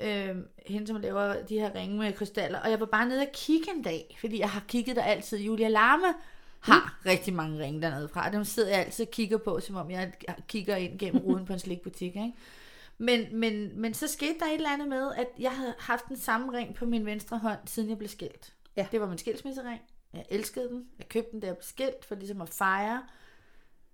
[0.00, 2.60] Øhm, hende, som laver de her ringe med krystaller.
[2.60, 5.38] Og jeg var bare nede og kigge en dag, fordi jeg har kigget der altid.
[5.38, 6.14] Julia Larme
[6.60, 7.08] har mm.
[7.10, 8.30] rigtig mange ringe dernede fra.
[8.30, 10.12] Dem sidder jeg altid og kigger på, som om jeg
[10.48, 12.16] kigger ind gennem ruden på en slikbutik.
[12.16, 12.32] Ikke?
[12.98, 16.16] Men, men, men så skete der et eller andet med, at jeg havde haft den
[16.16, 18.54] samme ring på min venstre hånd, siden jeg blev skilt.
[18.76, 18.86] Ja.
[18.92, 19.80] Det var min skilsmissering.
[20.12, 20.88] Jeg elskede den.
[20.98, 23.02] Jeg købte den, da jeg blev skilt, for ligesom at fejre,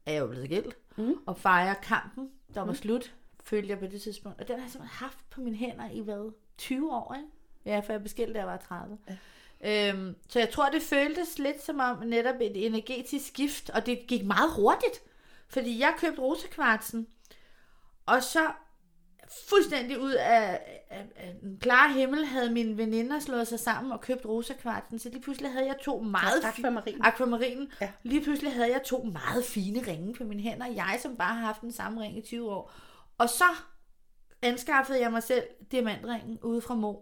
[0.07, 0.77] at jeg var blevet skilt.
[0.97, 1.15] Mm.
[1.27, 4.41] Og fejre kampen, der var slut, følte jeg på det tidspunkt.
[4.41, 6.33] Og den har jeg simpelthen haft på mine hænder i hvad?
[6.59, 7.29] 20 år, ikke?
[7.65, 8.99] Ja, for jeg blev skilt, da jeg var 30.
[9.09, 9.17] Ja.
[9.65, 13.99] Øhm, så jeg tror, det føltes lidt som om netop et energetisk skift, og det
[14.09, 15.03] gik meget hurtigt.
[15.49, 17.07] Fordi jeg købte rosekvartsen,
[18.07, 18.41] og så
[19.49, 24.01] fuldstændig ud af, af, af den klare himmel havde mine veninder slået sig sammen og
[24.01, 27.01] købt rosakvartsen, så lige pludselig havde jeg to meget fi- Akvamarin.
[27.05, 27.73] akvamarinen.
[27.81, 27.91] Ja.
[28.03, 31.47] Lige pludselig havde jeg to meget fine ringe på mine hænder, jeg som bare har
[31.47, 32.73] haft den samme ring i 20 år.
[33.19, 33.45] Og så
[34.43, 36.95] anskaffede jeg mig selv diamantringen ude fra Mo.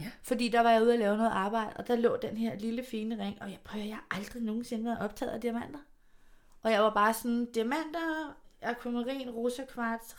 [0.00, 0.10] Ja.
[0.22, 2.84] Fordi der var jeg ude at lave noget arbejde, og der lå den her lille
[2.90, 5.78] fine ring, og jeg prøver, jeg har aldrig nogensinde været optaget af diamanter.
[6.62, 10.16] Og jeg var bare sådan, diamanter, akvamarin, rosa kvarts,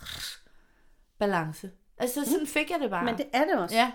[1.17, 1.71] balance.
[1.97, 3.05] Altså sådan fik jeg det bare.
[3.05, 3.75] Men det er det også.
[3.75, 3.91] Ja,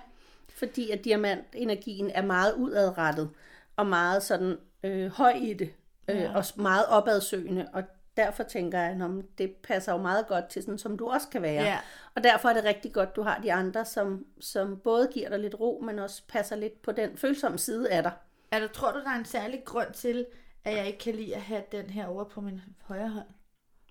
[0.49, 3.31] Fordi at diamantenergien er meget udadrettet,
[3.77, 5.75] og meget sådan øh, høj i det,
[6.09, 6.37] øh, ja.
[6.37, 7.83] og meget opadsøgende, og
[8.17, 11.43] derfor tænker jeg, at det passer jo meget godt til sådan, som du også kan
[11.43, 11.63] være.
[11.63, 11.79] Ja.
[12.15, 15.39] Og derfor er det rigtig godt, du har de andre, som, som både giver dig
[15.39, 18.13] lidt ro, men også passer lidt på den følsomme side af dig.
[18.51, 20.27] Er der, tror du, der er en særlig grund til,
[20.65, 23.27] at jeg ikke kan lide at have den her over på min højre hånd?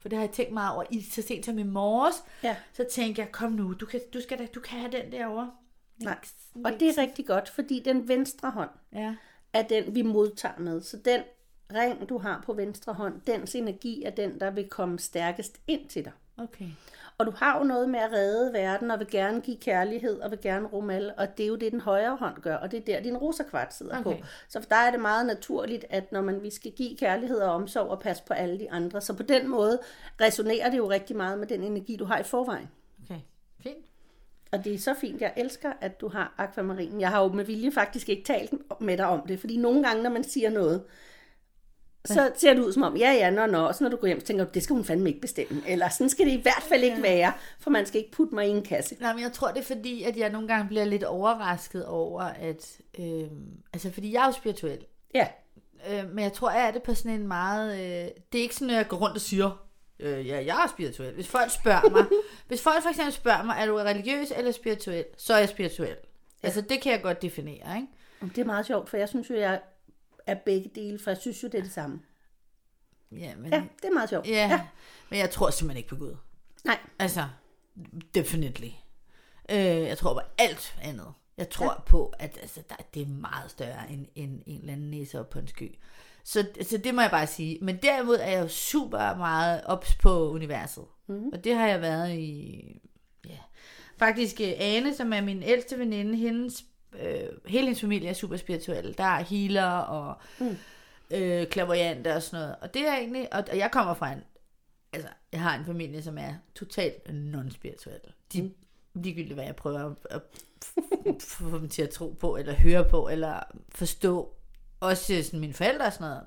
[0.02, 2.24] For det har jeg tænkt meget over i så sent som i morges.
[2.44, 2.56] Ja.
[2.74, 5.52] Så tænkte jeg, kom nu, du kan, du skal da, du kan have den derovre.
[6.04, 6.18] Nej.
[6.66, 9.16] Og det er rigtig godt, fordi den venstre hånd, Ja,
[9.54, 10.82] er den, vi modtager med.
[10.82, 11.22] Så den
[11.76, 15.90] ring, du har på venstre hånd, dens energi er den, der vil komme stærkest ind
[15.90, 16.12] til dig.
[16.38, 16.66] Okay.
[17.18, 20.32] Og du har jo noget med at redde verden, og vil gerne give kærlighed, og
[20.32, 22.80] vil gerne rumme alle, og det er jo det, den højre hånd gør, og det
[22.80, 24.18] er der, din rosakvart sidder Okay.
[24.20, 24.26] på.
[24.50, 27.54] Så for der er det meget naturligt, at når man, vi skal give kærlighed og
[27.54, 29.80] omsorg og passe på alle de andre, så på den måde
[30.22, 32.70] resonerer det jo rigtig meget med den energi, du har i forvejen.
[33.04, 33.20] Okay.
[33.64, 33.86] Fint.
[34.52, 35.22] Og det er så fint.
[35.22, 37.02] Jeg elsker, at du har akvamarinen.
[37.02, 40.04] Jeg har jo med vilje faktisk ikke talt med dig om det, fordi nogle gange,
[40.04, 40.84] når man siger noget,
[42.06, 44.08] så ser det ud som om, ja, ja, nå, nå, og så når du går
[44.08, 45.62] hjem, så tænker du, det skal hun fandme ikke bestemme.
[45.68, 48.48] Eller sådan skal det i hvert fald ikke være, for man skal ikke putte mig
[48.48, 48.96] i en kasse.
[49.00, 52.22] Nej, men jeg tror, det er fordi, at jeg nogle gange bliver lidt overrasket over,
[52.22, 52.78] at...
[53.00, 53.28] Øh,
[53.74, 54.86] altså, fordi jeg er jo spirituel.
[55.16, 55.28] Ja,
[55.88, 57.74] Øh, men jeg tror, jeg er det på sådan en meget...
[57.74, 59.66] Øh, det er ikke sådan, at jeg går rundt og siger,
[60.00, 61.14] øh, ja, jeg er spirituel.
[61.14, 62.06] Hvis folk spørger mig,
[62.48, 65.96] hvis folk for eksempel spørger mig, er du religiøs eller spirituel, så er jeg spirituel.
[66.44, 66.48] Ja.
[66.48, 67.88] Altså, det kan jeg godt definere, ikke?
[68.36, 69.60] Det er meget sjovt, for jeg synes jo, jeg
[70.32, 72.00] er begge dele, for jeg synes jo, det er det samme.
[73.12, 74.28] Ja, men, Ja, det er meget sjovt.
[74.28, 74.68] ja, ja.
[75.10, 76.16] men jeg tror simpelthen ikke på Gud.
[76.66, 77.28] Nej, Altså,
[78.16, 78.70] definitely.
[79.50, 81.14] Øh, jeg tror på alt andet.
[81.38, 81.82] Jeg tror ja.
[81.82, 85.30] på, at altså, der, det er meget større end, end en eller anden næse op
[85.30, 85.76] på en sky.
[86.24, 87.58] Så, så det må jeg bare sige.
[87.62, 90.86] Men derimod er jeg jo super meget ops på universet.
[91.08, 91.28] Mm.
[91.34, 92.82] Og det har jeg været i...
[93.26, 93.38] Ja.
[94.00, 96.64] Faktisk øh, Ane, som er min ældste veninde, hendes,
[97.00, 98.98] øh, hele hendes familie er super spirituel.
[98.98, 100.58] Der er healer og mm.
[101.12, 102.56] øh, klaverjanter og sådan noget.
[102.62, 103.34] Og det er egentlig...
[103.34, 104.22] Og, og jeg kommer fra en
[104.94, 108.14] altså, jeg har en familie, som er totalt non-spirituel.
[108.34, 108.54] De, mm.
[108.94, 110.22] Ligegyldigt, hvad jeg prøver at,
[111.08, 114.34] at få dem til at tro på, eller høre på, eller forstå.
[114.80, 116.24] Også sådan mine forældre og sådan noget,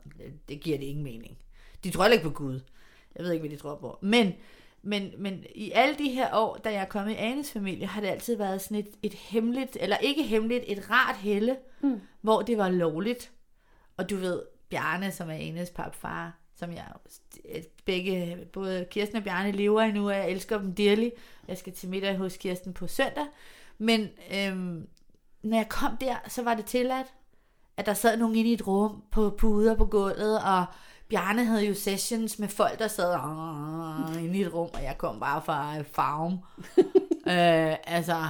[0.48, 1.38] det, giver det ingen mening.
[1.85, 2.61] De tror ikke på Gud.
[3.16, 3.98] Jeg ved ikke, hvad de tror på.
[4.03, 4.33] Men,
[4.83, 8.01] men, men i alle de her år, da jeg er kommet i Anes familie, har
[8.01, 12.01] det altid været sådan et, et hemmeligt, eller ikke hemmeligt, et rart helle, mm.
[12.21, 13.33] hvor det var lovligt.
[13.97, 16.87] Og du ved, Bjarne, som er Anes papfar, som jeg
[17.85, 21.11] begge, både Kirsten og Bjarne lever endnu, og jeg elsker dem dearly.
[21.49, 23.27] Jeg skal til middag hos Kirsten på søndag.
[23.79, 24.88] Men øhm,
[25.42, 27.07] når jeg kom der, så var det tilladt,
[27.77, 30.64] at der sad nogen inde i et rum på puder på gulvet, og
[31.12, 33.14] Bjarne havde jo sessions med folk, der sad
[34.37, 36.33] i et rum, og jeg kom bare fra øh, farm.
[37.33, 38.29] øh, altså,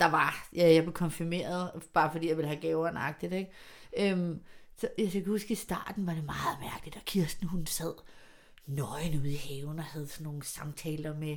[0.00, 3.50] der var, ja, jeg blev konfirmeret, bare fordi jeg ville have gaver nøjagtigt, ikke?
[3.98, 4.40] Øhm,
[4.76, 7.94] så jeg kan huske, i starten var det meget mærkeligt, og Kirsten hun sad
[8.66, 11.36] nøgen ude i haven og havde sådan nogle samtaler med,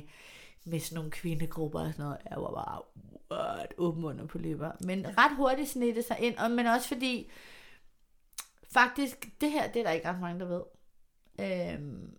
[0.64, 2.18] med sådan nogle kvindegrupper og sådan noget.
[2.30, 2.82] Jeg var bare
[3.32, 4.70] what, åben under på læber.
[4.80, 7.30] Men ret hurtigt det sig ind, og, men også fordi,
[8.70, 10.62] faktisk, det her, det er der ikke ret mange, der ved.
[11.40, 12.18] Øhm,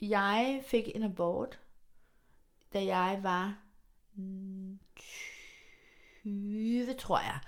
[0.00, 1.58] jeg fik en abort,
[2.72, 3.58] da jeg var
[4.14, 4.78] mm,
[6.22, 7.38] 20, tror jeg.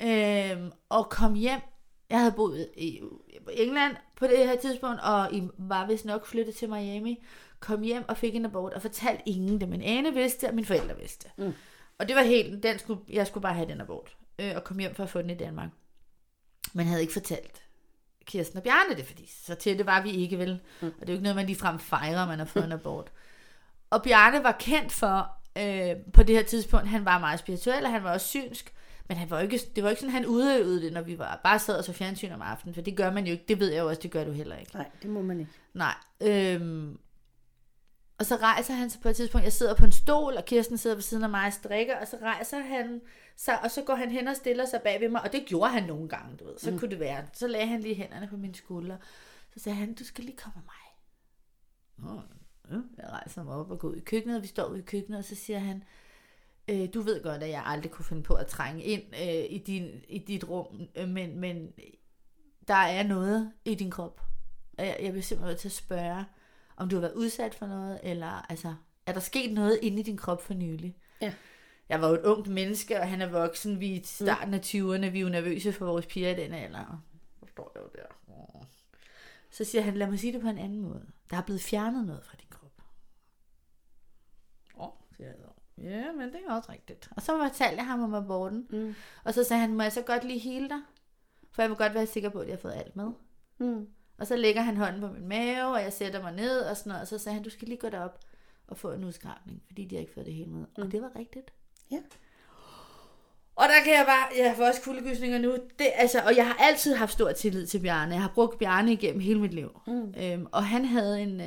[0.00, 1.60] Øhm, og kom hjem.
[2.10, 3.00] Jeg havde boet i
[3.52, 7.24] England på det her tidspunkt, og I var vist nok flyttet til Miami.
[7.60, 9.68] Kom hjem og fik en abort, og fortalte ingen det.
[9.68, 11.30] Men Ane vidste, og mine forældre vidste.
[11.38, 11.52] Mm.
[11.98, 14.16] Og det var helt, den skulle, jeg skulle bare have den abort.
[14.38, 15.70] Øh, og kom hjem for at få den i Danmark.
[16.72, 17.63] Men havde ikke fortalt
[18.26, 20.60] Kirsten og Bjarne det, fordi så til det var vi ikke vel.
[20.80, 20.86] Mm.
[20.86, 23.12] Og det er jo ikke noget, man ligefrem fejrer, man har fået en abort.
[23.90, 27.90] Og Bjarne var kendt for, øh, på det her tidspunkt, han var meget spirituel, og
[27.90, 28.74] han var også synsk.
[29.08, 31.58] Men han var ikke, det var ikke sådan, han udøvede det, når vi var, bare
[31.58, 33.44] sad og så fjernsyn om aftenen, for det gør man jo ikke.
[33.48, 34.74] Det ved jeg jo også, det gør du heller ikke.
[34.74, 35.52] nej, det må man ikke.
[35.74, 35.94] Nej.
[36.20, 36.98] Øhm,
[38.18, 40.78] og så rejser han sig på et tidspunkt, jeg sidder på en stol, og Kirsten
[40.78, 43.00] sidder ved siden af mig og strikker, og så rejser han
[43.36, 45.70] sig, og så går han hen og stiller sig bag ved mig, og det gjorde
[45.70, 46.58] han nogle gange, du ved.
[46.58, 46.78] Så mm.
[46.78, 47.26] kunne det være.
[47.32, 48.98] Så lagde han lige hænderne på mine skuldre.
[49.54, 50.84] Så sagde han, du skal lige komme med mig.
[52.70, 52.76] Ja.
[53.02, 55.18] Jeg rejser mig op og går ud i køkkenet, og vi står ude i køkkenet,
[55.18, 55.84] og så siger han,
[56.68, 59.62] øh, du ved godt, at jeg aldrig kunne finde på at trænge ind øh, i,
[59.66, 61.72] din, i dit rum, øh, men, men
[62.68, 64.20] der er noget i din krop.
[64.78, 66.24] Og jeg, jeg bliver simpelthen nødt til at spørge,
[66.76, 68.74] om du har været udsat for noget, eller altså,
[69.06, 70.96] er der sket noget inde i din krop for nylig?
[71.20, 71.34] Ja.
[71.88, 73.80] Jeg var jo et ungt menneske, og han er voksen.
[73.80, 75.06] Vi er i starten af 20'erne.
[75.06, 77.02] Vi er jo nervøse for vores piger i den alder.
[77.40, 78.06] Så står jeg jo der.
[79.50, 81.06] Så siger han, lad mig sige det på en anden måde.
[81.30, 82.82] Der er blevet fjernet noget fra din krop.
[84.78, 85.82] Åh, siger jeg så.
[85.82, 87.08] Ja, men det er også rigtigt.
[87.16, 88.66] Og så fortalte jeg ham om aborten.
[88.70, 88.94] Mm.
[89.24, 90.80] Og så sagde han, må jeg så godt lige hele dig?
[91.50, 93.10] For jeg vil godt være sikker på, at jeg har fået alt med.
[93.58, 93.88] Mm.
[94.18, 96.90] Og så lægger han hånden på min mave, og jeg sætter mig ned og sådan
[96.90, 97.02] noget.
[97.02, 98.18] Og så sagde han, du skal lige gå derop
[98.68, 100.66] og få en udskrabning, fordi de har ikke fået det hele med.
[100.76, 100.82] Mm.
[100.82, 101.52] Og det var rigtigt.
[101.90, 101.98] Ja.
[103.56, 105.52] Og der kan jeg bare, jeg får også kuldegysninger nu.
[105.52, 108.14] Det, altså, og jeg har altid haft stor tillid til Bjarne.
[108.14, 109.80] Jeg har brugt Bjarne igennem hele mit liv.
[109.86, 110.14] Mm.
[110.22, 111.46] Øhm, og han havde en, øh,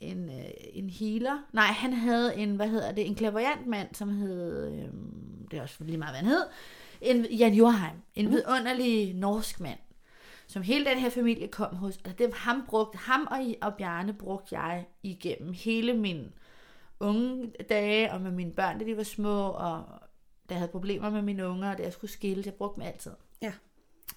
[0.00, 1.38] en, øh, en healer.
[1.52, 4.88] Nej, han havde en, hvad hedder det, en klaverjant mand, som hed, øh,
[5.50, 6.42] det er også lige meget, hvad han hed,
[7.00, 9.78] En, Jan Jorheim, en vidunderlig norsk mand,
[10.48, 11.98] som hele den her familie kom hos.
[12.04, 16.32] Og dem, ham, brugte, ham og, og Bjarne brugte jeg igennem hele min
[17.00, 19.84] unge dage, og med mine børn, da de var små, og
[20.48, 22.88] da jeg havde problemer med mine unger, og da jeg skulle skille, jeg brugte dem
[22.88, 23.12] altid.
[23.42, 23.52] Ja.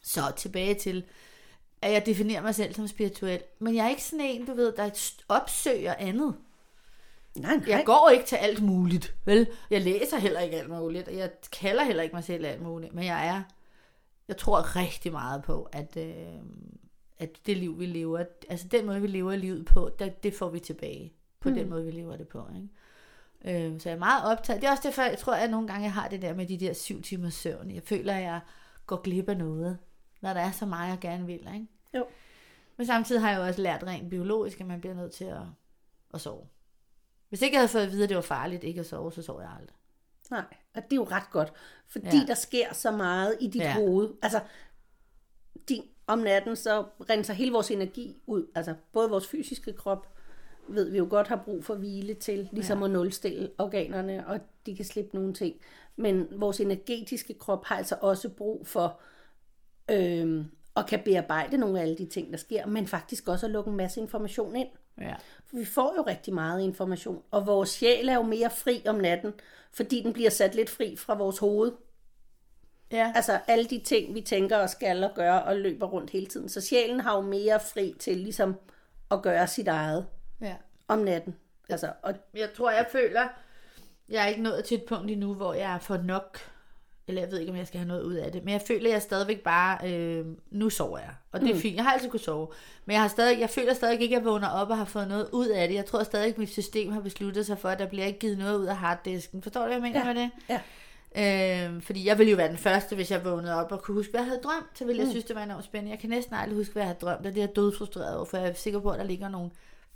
[0.03, 1.05] Så tilbage til,
[1.81, 3.43] at jeg definerer mig selv som spirituel.
[3.59, 6.35] Men jeg er ikke sådan en, du ved, der opsøger andet.
[7.35, 7.65] Nej, nej.
[7.67, 9.47] Jeg går ikke til alt muligt, vel?
[9.69, 12.93] Jeg læser heller ikke alt muligt, og jeg kalder heller ikke mig selv alt muligt,
[12.93, 13.43] men jeg er,
[14.27, 16.41] jeg tror rigtig meget på, at, øh,
[17.17, 20.49] at det liv, vi lever, altså den måde, vi lever livet på, det, det får
[20.49, 21.55] vi tilbage, på mm.
[21.55, 22.69] den måde, vi lever det på, ikke?
[23.45, 24.61] Øh, så jeg er meget optaget.
[24.61, 26.57] Det er også derfor, jeg tror, at nogle gange, jeg har det der med de
[26.57, 27.71] der syv timer søvn.
[27.71, 28.39] Jeg føler, at jeg
[28.85, 29.77] går glip af noget,
[30.21, 31.67] når der er så meget, jeg gerne vil, ikke?
[31.93, 32.05] Jo.
[32.77, 35.41] Men samtidig har jeg jo også lært rent biologisk, at man bliver nødt til at,
[36.13, 36.47] at sove.
[37.29, 39.21] Hvis ikke jeg havde fået at vide, at det var farligt ikke at sove, så
[39.21, 39.75] sov jeg aldrig.
[40.31, 41.53] Nej, og det er jo ret godt,
[41.87, 42.25] fordi ja.
[42.27, 43.73] der sker så meget i dit ja.
[43.73, 44.09] hoved.
[44.21, 44.39] Altså,
[45.69, 48.47] din, om natten, så renser hele vores energi ud.
[48.55, 50.07] Altså, både vores fysiske krop,
[50.67, 52.85] ved vi jo godt, har brug for hvile til, ligesom ja.
[52.85, 55.55] at nulstille organerne, og de kan slippe nogle ting.
[55.95, 58.99] Men vores energetiske krop har altså også brug for
[59.91, 63.51] øh, at kan bearbejde nogle af alle de ting, der sker, men faktisk også at
[63.51, 64.67] lukke en masse information ind.
[64.97, 65.13] Ja.
[65.45, 68.95] For vi får jo rigtig meget information, og vores sjæl er jo mere fri om
[68.95, 69.33] natten,
[69.73, 71.71] fordi den bliver sat lidt fri fra vores hoved.
[72.91, 73.11] Ja.
[73.15, 76.49] Altså alle de ting, vi tænker og skal og gøre og løber rundt hele tiden.
[76.49, 78.55] Så sjælen har jo mere fri til ligesom
[79.11, 80.07] at gøre sit eget
[80.41, 80.55] ja.
[80.87, 81.35] om natten.
[81.69, 82.13] Altså, og...
[82.33, 83.27] Jeg tror, jeg føler,
[84.09, 86.37] jeg er ikke nået til et punkt endnu, hvor jeg er for nok
[87.07, 88.89] eller jeg ved ikke, om jeg skal have noget ud af det, men jeg føler,
[88.89, 91.59] at jeg stadigvæk bare, øh, nu sover jeg, og det er mm.
[91.59, 92.47] fint, jeg har altid kunnet sove,
[92.85, 95.07] men jeg, har stadig, jeg føler stadig ikke, at jeg vågner op og har fået
[95.07, 97.79] noget ud af det, jeg tror stadig, at mit system har besluttet sig for, at
[97.79, 100.13] der bliver ikke givet noget ud af harddisken, forstår du, hvad jeg mener ja.
[100.13, 100.31] med det?
[100.49, 100.59] Ja.
[101.15, 104.11] Øh, fordi jeg ville jo være den første, hvis jeg vågnede op og kunne huske,
[104.11, 105.11] hvad jeg havde drømt, så ville jeg mm.
[105.11, 105.91] synes, det var enormt spændende.
[105.91, 108.25] Jeg kan næsten aldrig huske, hvad jeg havde drømt, og det er jeg dødfrustreret over,
[108.25, 109.49] for jeg er sikker på, at der ligger nogle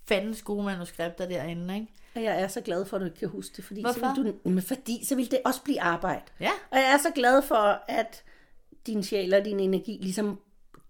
[0.08, 1.88] fandens gode manuskripter derinde, ikke?
[2.16, 4.00] Og jeg er så glad for, at du ikke kan huske det, fordi, Hvorfor?
[4.16, 6.22] Så vil du, men fordi så vil det også blive arbejde.
[6.40, 6.50] Ja.
[6.72, 8.24] Og jeg er så glad for, at
[8.88, 10.40] din sjæl og din energi ligesom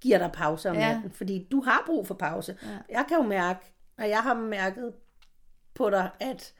[0.02, 0.94] giver dig pause om Ja.
[0.94, 2.58] natten, fordi du har brug for pause.
[2.64, 2.68] Ja.
[2.90, 3.60] Jeg kan jo mærke,
[3.98, 4.94] og jeg har mærket
[5.74, 6.54] på dig, at,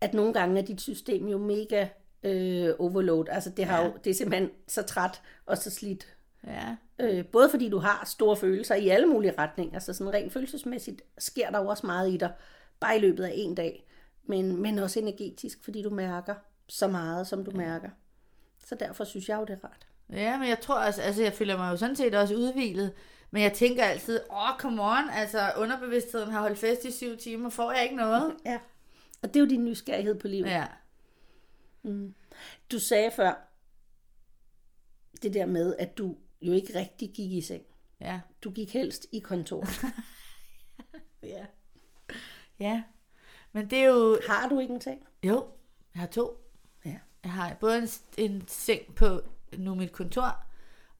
[0.00, 1.88] at nogle gange er dit system jo mega
[2.22, 3.24] øh, overload.
[3.30, 3.86] Altså det, har Ja.
[3.86, 6.16] jo, det er simpelthen så træt og så slidt.
[6.46, 6.76] Ja.
[6.98, 11.02] Øh, både fordi du har store følelser i alle mulige retninger, så sådan rent følelsesmæssigt
[11.18, 12.32] sker der jo også meget i dig,
[12.80, 13.86] bare i løbet af en dag,
[14.24, 16.34] men, men også energetisk, fordi du mærker
[16.68, 17.90] så meget, som du mærker.
[18.66, 19.86] Så derfor synes jeg jo, det er rart.
[20.10, 22.92] Ja, men jeg tror også, altså jeg føler mig jo sådan set også udvilet,
[23.30, 27.16] men jeg tænker altid, åh, oh, come on, altså underbevidstheden har holdt fest i syv
[27.16, 28.34] timer, får jeg ikke noget?
[28.46, 28.58] Ja.
[29.22, 30.46] Og det er jo din nysgerrighed på livet.
[30.48, 30.66] Ja,
[32.70, 33.48] Du sagde før,
[35.22, 37.62] det der med, at du jo ikke rigtig gik i seng.
[38.00, 39.64] ja, Du gik helst i kontor.
[41.22, 41.44] ja.
[42.58, 42.82] Ja,
[43.52, 45.06] men det er jo, Har du ikke en seng?
[45.24, 45.46] jo,
[45.94, 46.36] jeg har to.
[46.84, 46.96] Ja.
[47.24, 49.20] Jeg har både en, en seng på
[49.56, 50.42] nu mit kontor,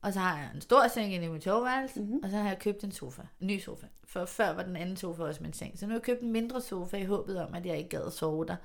[0.00, 2.20] og så har jeg en stor seng inde i mit soveværelse, mm-hmm.
[2.22, 3.86] og så har jeg købt en sofa, en ny sofa.
[4.04, 5.78] For før var den anden sofa også min seng.
[5.78, 8.06] Så nu har jeg købt en mindre sofa i håbet om, at jeg ikke gad
[8.06, 8.56] at sove der.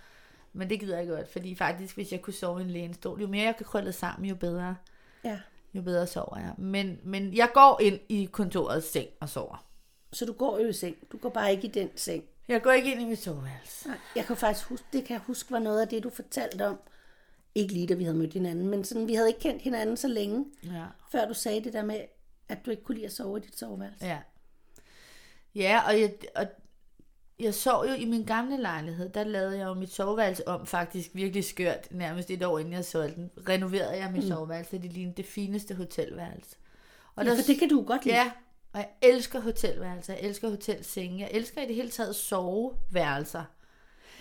[0.53, 3.27] Men det gider jeg godt, fordi faktisk, hvis jeg kunne sove i en lænestol, jo
[3.27, 4.75] mere jeg kan krølle sammen, jo bedre,
[5.23, 5.39] Ja.
[5.73, 6.53] Jo bedre sover jeg.
[6.57, 9.65] Men, men jeg går ind i kontorets seng og sover.
[10.13, 10.95] Så du går jo i seng.
[11.11, 12.23] Du går bare ikke i den seng.
[12.47, 13.87] Jeg går ikke ind i mit soveværelse.
[13.87, 16.67] Nej, jeg kan faktisk huske, det kan jeg huske var noget af det, du fortalte
[16.67, 16.79] om.
[17.55, 20.07] Ikke lige da vi havde mødt hinanden, men sådan, vi havde ikke kendt hinanden så
[20.07, 20.85] længe, Ja.
[21.11, 22.01] før du sagde det der med,
[22.49, 24.05] at du ikke kunne lide at sove i dit soveværelse.
[24.05, 24.17] Ja.
[25.55, 26.47] Ja, og jeg, og
[27.43, 31.09] jeg sov jo i min gamle lejlighed, der lavede jeg jo mit soveværelse om faktisk
[31.13, 33.31] virkelig skørt, nærmest et år inden jeg solgte den.
[33.49, 34.29] Renoverede jeg mit mm.
[34.29, 36.55] soveværelse, det lignede det fineste hotelværelse.
[37.15, 38.15] Og Ja, for det kan du godt lide.
[38.15, 38.31] Ja,
[38.73, 43.43] og jeg elsker hotelværelser, jeg elsker hotelsenge, jeg elsker i det hele taget soveværelser.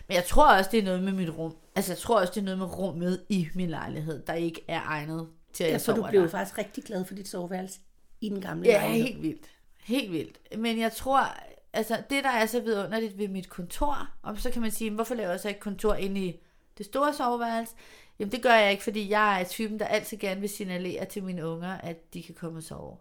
[0.08, 1.56] Men jeg tror også, det er noget med mit rum.
[1.76, 4.80] Altså, jeg tror også, det er noget med rummet i min lejlighed, der ikke er
[4.84, 6.26] egnet til, at Ja, jeg for du blev der.
[6.26, 7.78] jo faktisk rigtig glad for dit soveværelse
[8.20, 9.06] i den gamle Ja, lejlighed.
[9.06, 9.46] helt vildt.
[9.84, 10.58] Helt vildt.
[10.58, 11.34] Men jeg tror,
[11.72, 15.14] altså det der er så vidunderligt ved mit kontor, og så kan man sige, hvorfor
[15.14, 16.40] laver jeg så ikke kontor inde i
[16.78, 17.74] det store soveværelse?
[18.18, 21.22] Jamen det gør jeg ikke, fordi jeg er typen, der altid gerne vil signalere til
[21.22, 22.96] mine unger, at de kan komme og sove.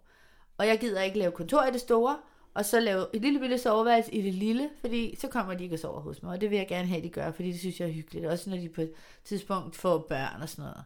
[0.58, 2.18] Og jeg gider ikke lave kontor i det store,
[2.54, 5.76] og så lave et lille bitte soveværelse i det lille, fordi så kommer de ikke
[5.76, 7.80] og sover hos mig, og det vil jeg gerne have, de gør, fordi det synes
[7.80, 10.84] jeg er hyggeligt, også når de på et tidspunkt får børn og sådan noget.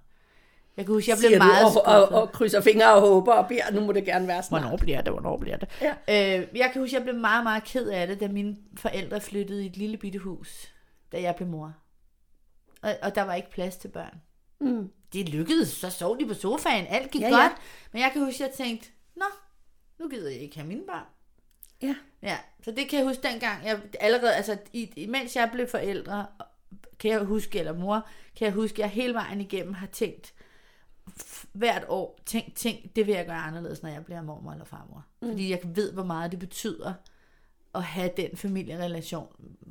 [0.77, 3.47] Jeg kan huske, jeg blev meget du, og, og, og, krydser fingre og håber og
[3.47, 4.61] beder, nu må det gerne være snart.
[4.61, 5.13] Hvornår bliver det?
[5.13, 5.69] Hvornår bliver det?
[5.81, 5.91] Ja.
[6.39, 9.63] Øh, jeg kan huske, jeg blev meget, meget ked af det, da mine forældre flyttede
[9.63, 10.73] i et lille bitte hus,
[11.11, 11.73] da jeg blev mor.
[12.81, 14.21] Og, og der var ikke plads til børn.
[14.59, 14.89] Mm.
[15.13, 15.69] det lykkedes.
[15.69, 17.41] Så sov de på sofaen, alt gik Ja, ja, ja.
[17.41, 17.53] godt.
[17.91, 19.25] Men jeg kan huske, jeg tænkte, nå,
[19.99, 21.05] nu gider jeg ikke have mine børn.
[21.81, 21.95] Ja.
[22.21, 26.25] Ja, så det kan jeg huske dengang, jeg allerede, altså i, imens jeg blev forældre,
[26.99, 28.07] kan jeg huske, eller mor,
[28.37, 30.33] kan jeg huske, at jeg hele vejen igennem har tænkt,
[31.51, 35.05] hvert år, tænkt, tænkt, det vil jeg gøre anderledes, når jeg bliver mormor eller farmor.
[35.21, 35.27] Mm.
[35.29, 36.93] Fordi jeg ved, hvor meget det betyder
[37.75, 39.27] at have den familierelation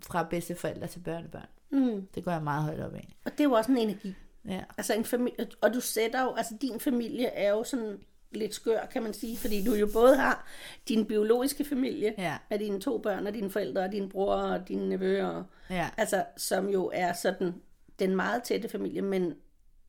[0.07, 1.47] fra bedsteforældre til børnebørn.
[1.71, 2.07] Mm.
[2.15, 3.17] Det går jeg meget højt op af.
[3.25, 4.15] Og det er jo også en energi.
[4.49, 4.61] Ja.
[4.79, 7.99] Altså en familie, og du sætter jo, altså din familie er jo sådan
[8.31, 10.47] lidt skør, kan man sige, fordi du jo både har
[10.89, 12.37] din biologiske familie Ja.
[12.51, 15.91] af dine to børn, og dine forældre, og dine bror, og dine nevøer, Ja.
[15.97, 17.55] altså, som jo er sådan
[17.99, 19.35] den meget tætte familie, men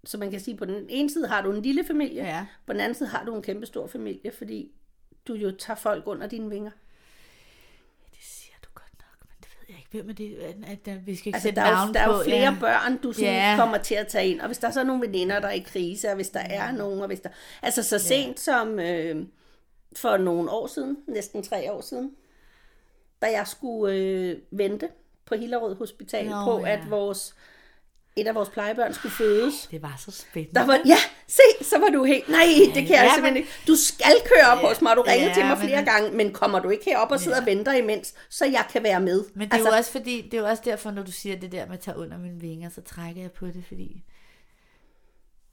[0.05, 2.45] så man kan sige, på den ene side har du en lille familie, Ja.
[2.65, 4.71] på den anden side har du en kæmpe stor familie, fordi
[5.27, 6.71] du jo tager folk under dine vinger.
[8.11, 9.89] Det siger du godt nok, men det ved jeg ikke.
[9.91, 10.37] Hvem er det?
[10.67, 12.17] At, at vi skal ikke Altså, sætte der er, jo, der er på.
[12.17, 12.57] jo flere ja.
[12.59, 13.51] børn, du sådan Ja.
[13.51, 13.57] ja.
[13.57, 14.41] kommer til at tage ind.
[14.41, 16.71] Og hvis der så er nogle veninder, der er i krise, og hvis der er
[16.71, 17.29] nogen, og hvis der...
[17.61, 19.25] Altså så sent som øh,
[19.95, 22.15] for nogle år siden, næsten tre år siden,
[23.21, 24.89] da jeg skulle øh, vente
[25.25, 26.71] på Hillerød Hospital Nå, på, ja.
[26.73, 27.35] at vores
[28.15, 29.67] et af vores plejebørn skulle fødes.
[29.71, 30.59] Det var så spændende.
[30.59, 30.97] Der var, ja,
[31.27, 33.49] se, så var du helt, nej, det kan jeg Ja, simpelthen men- ikke.
[33.67, 36.11] Du skal køre op Ja, hos mig, du ringede ja, til mig men- flere gange,
[36.11, 39.23] men kommer du ikke herop og sidder og venter imens, så jeg kan være med.
[39.33, 41.35] Men det er altså, jo også fordi, det er jo også derfor, når du siger
[41.39, 44.03] det der med at tage under mine vinger, så trækker jeg på det, fordi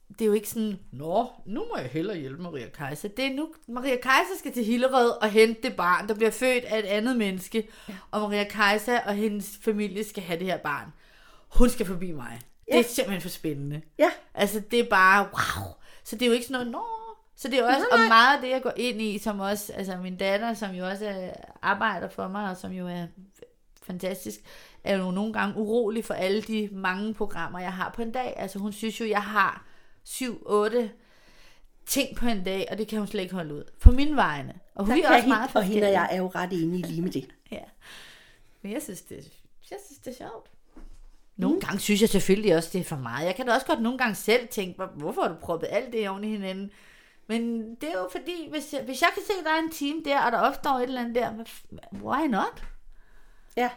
[0.09, 3.07] det er jo ikke sådan, Nå, nu må jeg hellere hjælpe Maria Kaiser.
[3.07, 6.63] Det er nu, Maria Kaiser skal til Hillerød og hente det barn, der bliver født
[6.63, 7.67] af et andet menneske.
[7.89, 7.93] Ja.
[8.11, 10.87] Og Maria Kaiser og hendes familie skal have det her barn.
[11.57, 12.39] Hun skal forbi mig.
[12.71, 13.81] Det er simpelthen for spændende.
[13.99, 14.11] Ja.
[14.33, 15.73] Altså, det er bare, wow.
[16.03, 16.85] Så det er jo ikke sådan noget, nå.
[17.35, 19.73] Så det er jo også, og meget af det, jeg går ind i, som også,
[19.73, 23.07] altså min datter, som jo også er, arbejder for mig, og som jo er
[23.83, 24.39] fantastisk,
[24.83, 28.33] er jo nogle gange urolig for alle de mange programmer, jeg har på en dag.
[28.37, 29.65] Altså hun synes jo, jeg har
[30.07, 30.87] 7-8
[31.85, 33.63] ting på en dag, og det kan hun slet ikke holde ud.
[33.79, 34.53] På mine vegne.
[34.75, 37.01] Og hun Der er også meget og hende og jeg er jo ret enige lige
[37.01, 37.27] med det.
[37.51, 37.63] Ja.
[38.61, 39.15] Men jeg synes, det,
[39.71, 40.49] jeg synes, det er sjovt.
[41.41, 41.61] Nogle mm.
[41.61, 43.25] gange synes jeg selvfølgelig også, det er for meget.
[43.25, 45.93] Jeg kan da også godt nogle gange selv tænke, "Hvor- hvorfor har du proppet alt
[45.93, 46.71] det oven i hinanden?
[47.27, 49.71] Men det er jo fordi, hvis jeg, hvis jeg kan se, at der er en
[49.71, 51.31] team der, og der opstår et eller andet der,
[51.93, 52.63] why not?
[53.57, 53.69] Ja,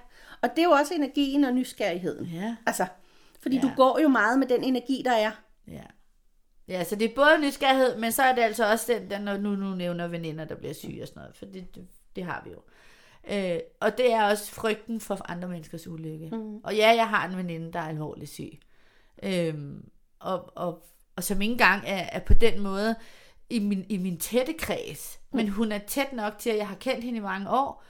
[0.43, 2.27] og det er jo også energien og nysgerrigheden.
[2.27, 2.57] Ja.
[2.67, 2.87] Altså,
[3.43, 3.63] fordi Ja.
[3.63, 5.31] du går jo meget med den energi, der er.
[5.69, 5.83] Ja.
[6.69, 9.37] Ja, så det er både nysgerrighed, men så er det altså også den, der når
[9.37, 12.43] nu, nu nævner veninder, der bliver syge og sådan noget, for det, det, det har
[12.45, 12.59] vi jo.
[13.31, 16.29] Øh, og det er også frygten for andre menneskers ulykke.
[16.33, 16.57] Mm.
[16.57, 18.59] Og ja, jeg har en veninde, der er alvorligt syg.
[19.23, 19.85] Øhm,
[20.19, 22.95] og, og, og som ikke engang er, er på den måde
[23.51, 25.21] i min, i min tætte kreds.
[25.31, 25.37] Mm.
[25.37, 27.85] Men hun er tæt nok til, at jeg har kendt hende i mange år.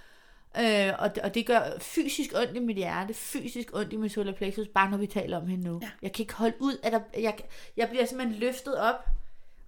[0.59, 4.33] Øh, og, og det gør fysisk ondt i mit hjerte, fysisk ondt i min solar
[4.33, 5.79] plexus, bare når vi taler om hende nu.
[5.83, 5.91] Ja.
[6.03, 7.37] Jeg kan ikke holde ud, at der, jeg,
[7.77, 9.05] jeg bliver simpelthen løftet op,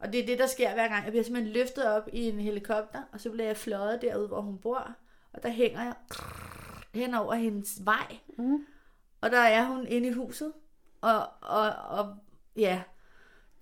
[0.00, 1.04] og det er det, der sker hver gang.
[1.04, 4.40] Jeg bliver simpelthen løftet op i en helikopter, og så bliver jeg fløjet derud, hvor
[4.40, 4.90] hun bor,
[5.36, 5.94] og der hænger jeg
[6.94, 8.16] hen over hendes vej.
[8.38, 8.66] Mm.
[9.20, 10.52] Og der er hun inde i huset,
[11.00, 12.16] og, og, og
[12.56, 12.82] ja,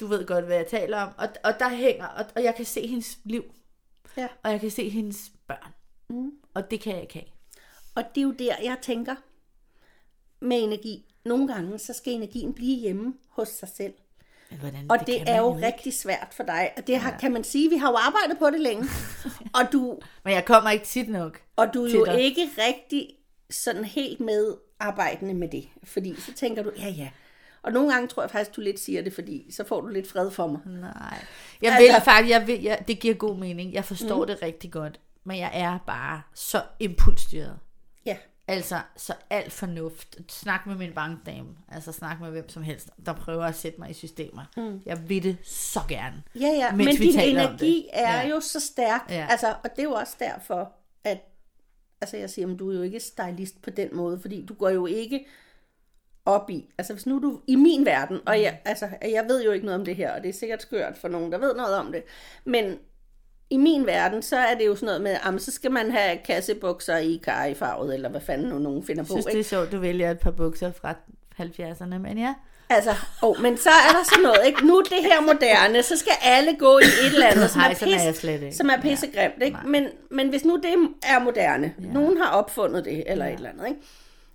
[0.01, 1.13] du ved godt, hvad jeg taler om.
[1.19, 3.45] Og, og der hænger, og, og jeg kan se hendes liv,
[4.17, 4.29] Ja.
[4.43, 5.73] og jeg kan se hendes børn.
[6.09, 6.31] Mm.
[6.55, 7.27] Og det kan jeg ikke have.
[7.95, 9.15] Og det er jo der, jeg tænker
[10.41, 11.15] med energi.
[11.25, 13.95] Nogle gange, så skal energien blive hjemme hos sig selv.
[14.61, 15.67] Hvordan, Og det, det er jo ikke.
[15.67, 16.71] rigtig svært for dig.
[16.77, 18.85] Og det har, kan man sige, vi har jo arbejdet på det længe.
[19.59, 21.41] og du, Men jeg kommer ikke tit nok.
[21.57, 22.21] og du er jo dig.
[22.21, 23.09] ikke rigtig
[23.51, 25.69] sådan helt med arbejdende med det.
[25.85, 27.09] Fordi så tænker du, ja ja.
[27.63, 30.09] Og nogle gange tror jeg faktisk, du lidt siger det, fordi så får du lidt
[30.11, 30.61] fred for mig.
[30.67, 30.93] Nej.
[31.63, 33.73] Jeg Altså- vil faktisk, jeg vil, jeg, det giver god mening.
[33.73, 34.27] Jeg forstår mm.
[34.27, 35.01] det rigtig godt.
[35.25, 37.59] Men jeg er bare så impulsstyret.
[38.07, 38.17] Ja.
[38.49, 40.17] Altså, så alt fornuft.
[40.29, 41.49] Snak med min bankdame.
[41.69, 44.43] Altså, snak med hvem som helst, der prøver at sætte mig i systemer.
[44.57, 44.81] Mm.
[44.87, 46.23] Jeg vil det så gerne.
[46.35, 48.29] Ja, ja, men vi din energi er Ja.
[48.29, 49.01] jo så stærk.
[49.11, 49.27] Ja.
[49.31, 50.73] Altså, og det er jo også derfor,
[51.05, 51.19] at
[52.01, 54.69] altså jeg siger, at du er jo ikke stylist på den måde, fordi du går
[54.69, 55.27] jo ikke
[56.27, 59.51] op i, altså hvis nu du, i min verden, og jeg, altså, jeg ved jo
[59.53, 61.77] ikke noget om det her, og det er sikkert skørt for nogen, der ved noget
[61.77, 62.03] om det,
[62.45, 62.79] men
[63.51, 66.19] i min verden, så er det jo sådan noget med, jamen, så skal man have
[66.25, 69.39] kassebukser i karifarvet, eller hvad fanden nu nogen finder Jeg på, synes, ikke?
[69.39, 70.95] det er sjovt, du vælger et par bukser fra
[71.41, 72.35] 70'erne, men ja.
[72.69, 74.67] Altså, oh, men så er der sådan noget, ikke?
[74.67, 77.65] Nu er det her moderne, så skal alle gå i et eller andet, som er,
[77.65, 78.57] er jeg pis, slet ikke.
[78.57, 79.59] som er pissegrimt, ikke?
[79.67, 81.87] Men, men hvis nu det er moderne, ja.
[81.87, 83.31] nogen har opfundet det, eller ja.
[83.33, 83.81] et eller andet, ikke?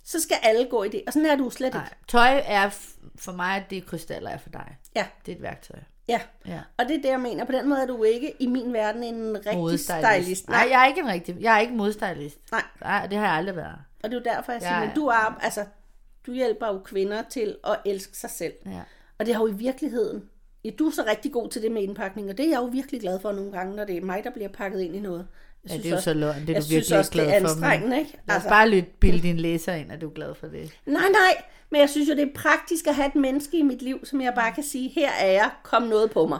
[0.04, 1.82] Så skal alle gå i det, og sådan er du slet Nej.
[1.82, 1.96] ikke.
[2.08, 2.70] Tøj er
[3.18, 4.76] for mig, det er krystaller er for dig.
[4.96, 5.78] Ja, Det er et værktøj.
[6.08, 6.20] Ja.
[6.46, 6.60] Ja.
[6.78, 7.44] Og det er det, jeg mener.
[7.44, 9.92] På den måde er du ikke i min verden en rigtig Modstylist.
[10.22, 10.48] stylist.
[10.48, 12.38] Nej, jeg er ikke en rigtig, jeg er ikke modstylist.
[12.52, 12.62] Nej.
[12.80, 13.76] Nej, det har jeg aldrig været.
[14.02, 14.94] Og det er jo derfor, jeg siger, Ja, men ja.
[14.94, 15.64] du er, altså,
[16.26, 18.52] du hjælper jo kvinder til at elske sig selv.
[18.66, 18.80] Ja.
[19.18, 20.28] Og det har jo i virkeligheden
[20.64, 22.64] ja, du er så rigtig god til det med indpakning, og det er jeg jo
[22.64, 25.26] virkelig glad for nogle gange, når det er mig, der bliver pakket ind i noget.
[25.64, 27.10] Jeg Ja, det er jo også, så løgn, det er jeg du synes virkelig også,
[27.14, 27.56] ikke det er glad for.
[27.56, 28.18] men- anstrengende, ikke?
[28.36, 30.70] Os bare lidt bilde din læser ind, at du er glad for det.
[30.86, 33.82] Nej, nej, men jeg synes jo, det er praktisk at have et menneske i mit
[33.82, 36.38] liv, som jeg bare kan sige, her er jeg, kom noget på mig.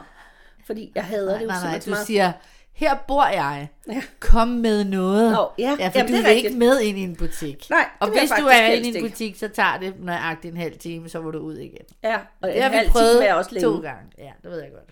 [0.65, 2.05] Fordi jeg hader det jo Nej, nej, du meget.
[2.07, 2.31] siger,
[2.73, 3.67] her bor jeg.
[3.87, 4.01] Ja.
[4.19, 5.31] Kom med noget.
[5.31, 5.75] Nå, ja.
[5.79, 7.69] ja for Jamen, du det er er ikke med ind i en butik.
[7.69, 10.51] Nej, det og jeg hvis du er inde i en butik, så tager det nøjagtigt
[10.55, 11.85] en halv time, så må du ud igen.
[12.03, 13.69] Ja, og Det en har vi halv time prøvet er også længe.
[13.69, 14.11] to gange.
[14.17, 14.89] Ja, det ved jeg godt.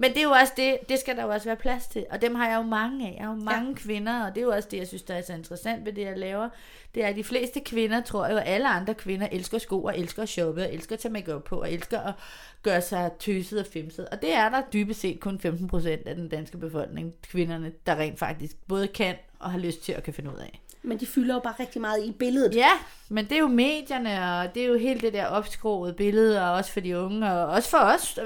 [0.00, 2.06] Men det er jo også det, det skal der jo også være plads til.
[2.10, 3.14] Og dem har jeg jo mange af.
[3.18, 3.74] Jeg har jo mange ja.
[3.74, 6.02] kvinder, og det er jo også det, jeg synes, der er så interessant ved det,
[6.02, 6.48] jeg laver.
[6.94, 9.98] Det er, at de fleste kvinder, tror jeg at alle andre kvinder elsker sko, og
[9.98, 12.14] elsker at shoppe, og elsker at tage makeup på, og elsker at
[12.62, 14.08] gøre sig tøset og femset.
[14.08, 17.96] Og det er der dybest set kun 15 procent af den danske befolkning, kvinderne, der
[17.96, 20.60] rent faktisk både kan og har lyst til at kan finde ud af.
[20.82, 22.54] Men de fylder jo bare rigtig meget i billedet.
[22.54, 22.70] Ja,
[23.08, 26.52] men det er jo medierne, og det er jo helt det der opskroede billede, og
[26.52, 28.18] også for de unge, og også for os,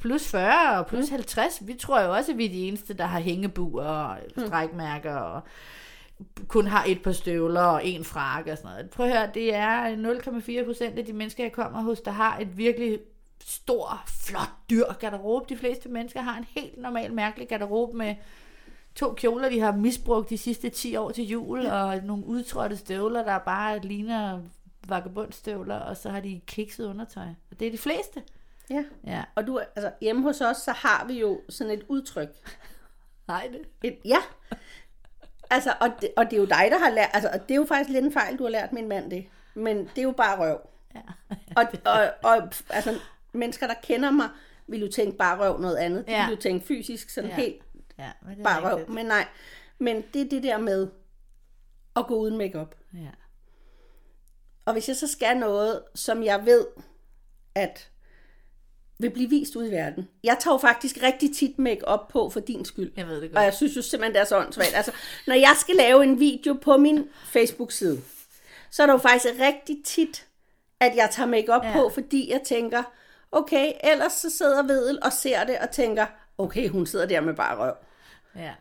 [0.00, 1.62] plus 40 og plus 50.
[1.66, 4.16] Vi tror jo også, at vi er de eneste, der har hængebuer og
[4.46, 5.40] strækmærker, og
[6.48, 8.90] kun har et par støvler og en frakke og sådan noget.
[8.90, 9.96] Prøv at høre, det er
[10.60, 12.98] 0,4 procent af de mennesker, jeg kommer hos, der har et virkelig
[13.44, 15.44] stor, flot, dyr garderobe.
[15.48, 18.14] De fleste mennesker har en helt normal, mærkelig garderobe med
[18.94, 23.24] to kjoler, de har misbrugt de sidste 10 år til jul, og nogle udtrådte støvler,
[23.24, 24.40] der bare ligner
[24.88, 27.26] vagabundstøvler, og så har de kikset undertøj.
[27.50, 28.22] Og det er de fleste.
[28.70, 28.84] Ja.
[29.06, 29.22] Ja.
[29.34, 32.28] Og du, altså, hjemme hos os, så har vi jo sådan et udtryk.
[33.28, 33.60] Nej, det.
[33.82, 34.18] Et, ja.
[35.50, 37.58] Altså, og det, og det er jo dig, der har lært, altså, og det er
[37.58, 39.26] jo faktisk lidt en fejl, du har lært min mand det.
[39.54, 40.58] Men det er jo bare røv.
[40.94, 41.00] Ja.
[41.56, 42.98] Og, og, og altså,
[43.32, 44.28] mennesker, der kender mig,
[44.66, 46.06] vil jo tænke bare røv noget andet.
[46.06, 46.26] De Ja.
[46.26, 47.36] vil jo tænke fysisk, sådan ja.
[47.36, 47.62] helt
[48.02, 48.76] Ja, men det er bare røv.
[48.76, 48.94] rigtigt.
[48.94, 49.26] Men nej,
[49.78, 50.88] men det er det der med
[51.96, 52.74] at gå uden makeup.
[52.94, 53.08] Ja.
[54.64, 56.66] Og hvis jeg så skal noget, som jeg ved,
[57.54, 57.88] at
[58.98, 60.08] vil blive vist ud i verden.
[60.24, 62.92] Jeg tager jo faktisk rigtig tit make op på for din skyld.
[62.96, 63.44] Jeg ved det Og godt.
[63.44, 64.74] jeg synes jo simpelthen, det er så åndssvagt.
[64.74, 64.92] Altså,
[65.26, 68.00] når jeg skal lave en video på min Facebook-side,
[68.70, 70.26] så er det jo faktisk rigtig tit,
[70.80, 71.68] at jeg tager make op Ja.
[71.68, 71.74] ja.
[71.76, 72.82] på, fordi jeg tænker,
[73.32, 76.06] okay, ellers så sidder Vedel og ser det og tænker,
[76.38, 77.74] okay, hun sidder der med bare røv.
[78.36, 78.54] Ja.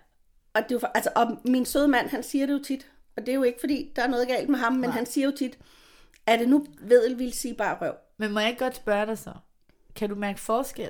[0.54, 3.26] Og, det er for- altså, og min søde mand, han siger det jo tit, og
[3.26, 4.92] det er jo ikke, fordi der er noget galt med ham, men Nej.
[4.92, 5.60] han siger jo tit,
[6.28, 7.94] er det nu Vedel vil sige bare røv?
[8.18, 9.34] Men må jeg ikke godt spørge dig så?
[9.96, 10.90] Kan du mærke forskel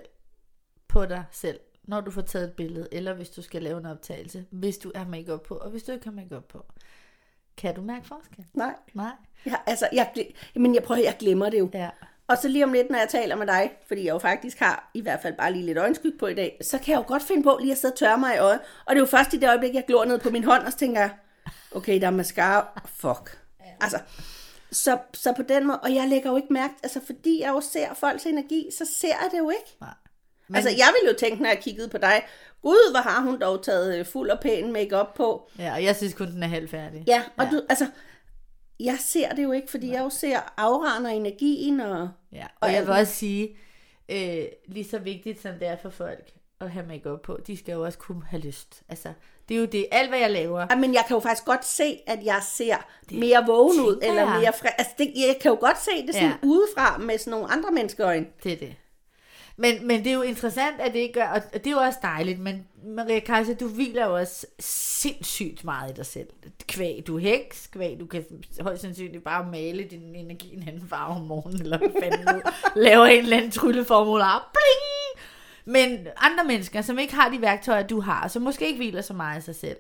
[0.88, 3.86] på dig selv, når du får taget et billede, eller hvis du skal lave en
[3.86, 6.66] optagelse, hvis du har makeup på, og hvis du ikke har makeup på?
[7.58, 8.46] Kan du mærke forskel?
[8.54, 8.76] Nej.
[8.94, 9.12] Nej.
[9.46, 10.14] Ja, altså, jeg,
[10.56, 11.70] men jeg prøver, jeg glemmer det jo.
[11.74, 11.90] Ja.
[12.32, 14.92] Og så lige om lidt, når jeg taler med dig, fordi jeg jo faktisk har
[14.94, 17.24] i hvert fald bare lige lidt øjenskyg på i dag, så kan jeg jo godt
[17.24, 18.60] finde på lige at sidde og tørre mig i øjet.
[18.86, 20.72] Og det er jo først i det øjeblik, jeg glor ned på min hånd, og
[20.72, 21.10] så tænker jeg,
[21.76, 23.40] okay, der er mascara, fuck.
[23.82, 24.00] Altså,
[24.72, 27.62] så, så på den måde, og jeg lægger jo ikke mærke, altså fordi jeg jo
[27.62, 29.78] ser folks energi, så ser jeg det jo ikke.
[29.82, 29.90] Nej.
[30.48, 30.56] Men...
[30.56, 32.24] Altså, jeg ville jo tænke, når jeg kiggede på dig,
[32.62, 35.50] gud, hvor har hun dog taget øh, fuld og pæn makeup på.
[35.60, 37.04] Ja, og jeg synes kun, den er halvt færdig.
[37.08, 37.52] Ja, og ja.
[37.52, 37.88] du, altså,
[38.86, 42.74] jeg ser det jo ikke, fordi jeg jo ser og energien, og Ja, og, Og
[42.74, 43.58] jeg vil også sige,
[44.10, 47.74] øh, lige så vigtigt som det er for folk at have makeup på, de skal
[47.74, 48.84] jo også kunne have lyst.
[48.90, 49.14] Altså,
[49.50, 50.68] det er jo det, alt hvad jeg laver.
[50.70, 52.76] Ja, men jeg kan jo faktisk godt se, at jeg ser
[53.12, 54.68] mere vågen ud, eller mere fri.
[54.78, 56.48] Altså, det, jeg kan jo godt se det sådan ja.
[56.48, 58.26] udefra med sådan nogle andre menneskeøjne.
[58.44, 58.76] Det er det.
[59.62, 62.00] Men, men det er jo interessant, at det ikke gør, og det er jo også
[62.02, 66.28] dejligt, men Maria Kajsa, du hviler jo også sindssygt meget i dig selv.
[66.68, 68.26] Kvæg, du er heks, kvæg, du kan
[68.62, 72.28] højst sandsynligt bare male din energi i en anden farve om morgenen, eller hvad fanden
[72.28, 72.42] du
[72.86, 74.52] laver en eller anden trylleformular.
[74.54, 75.26] Bling!
[75.66, 79.14] Men andre mennesker, som ikke har de værktøjer, du har, som måske ikke hviler så
[79.14, 79.78] meget i sig selv,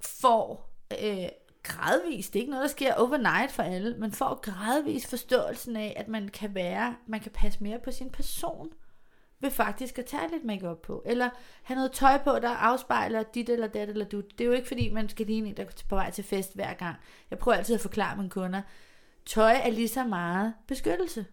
[0.00, 1.28] får øh,
[1.62, 5.94] gradvist, det er ikke noget, der sker overnight for alle, men får gradvist forståelsen af,
[5.96, 8.68] at man kan være, man kan passe mere på sin person,
[9.42, 11.30] ved faktisk at tage lidt makeup på, eller
[11.62, 14.20] have noget tøj på, der afspejler dit eller dat eller du.
[14.20, 16.54] Det er jo ikke fordi, man skal ligne en, der er på vej til fest
[16.54, 16.96] hver gang.
[17.30, 18.62] Jeg prøver altid at forklare mine kunder,
[19.26, 21.26] tøj er lige så meget beskyttelse.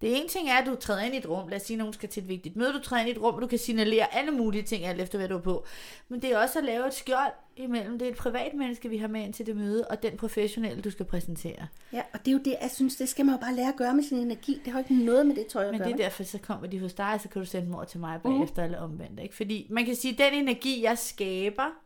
[0.00, 1.48] Det ene ting er, at du træder ind i et rum.
[1.48, 2.72] Lad os sige, at nogen skal til et vigtigt møde.
[2.72, 5.18] Du træder ind i et rum, og du kan signalere alle mulige ting, alt efter
[5.18, 5.64] hvad du er på.
[6.08, 7.98] Men det er også at lave et skjold imellem.
[7.98, 10.82] Det er et privat menneske, vi har med ind til det møde, og den professionelle,
[10.82, 11.66] du skal præsentere.
[11.92, 13.76] Ja, og det er jo det, jeg synes, det skal man jo bare lære at
[13.76, 14.60] gøre med sin energi.
[14.64, 15.88] Det har jo ikke noget med det tøj at Men gøre.
[15.88, 18.20] det er derfor, så kommer de hos dig, så kan du sende mor til mig
[18.22, 18.64] bagefter, mm.
[18.64, 19.20] eller omvendt.
[19.20, 19.36] Ikke?
[19.36, 21.83] Fordi man kan sige, at den energi, jeg skaber,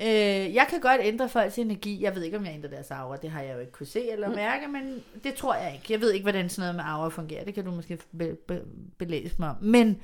[0.00, 2.02] øh, jeg kan godt ændre folks energi.
[2.02, 3.16] Jeg ved ikke, om jeg ændrer deres aura.
[3.16, 5.92] Det har jeg jo ikke kunne se eller mærke, men det tror jeg ikke.
[5.92, 7.44] Jeg ved ikke, hvordan sådan noget med aura fungerer.
[7.44, 8.64] Det kan du måske be- be-
[8.98, 9.56] belæse mig om.
[9.60, 10.00] Men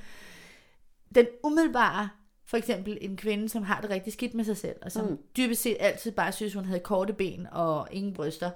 [1.15, 2.09] den umiddelbare,
[2.47, 5.19] for eksempel en kvinde, som har det rigtig skidt med sig selv, og som mm.
[5.37, 8.51] dybest set altid bare synes, hun havde korte ben og ingen bryster,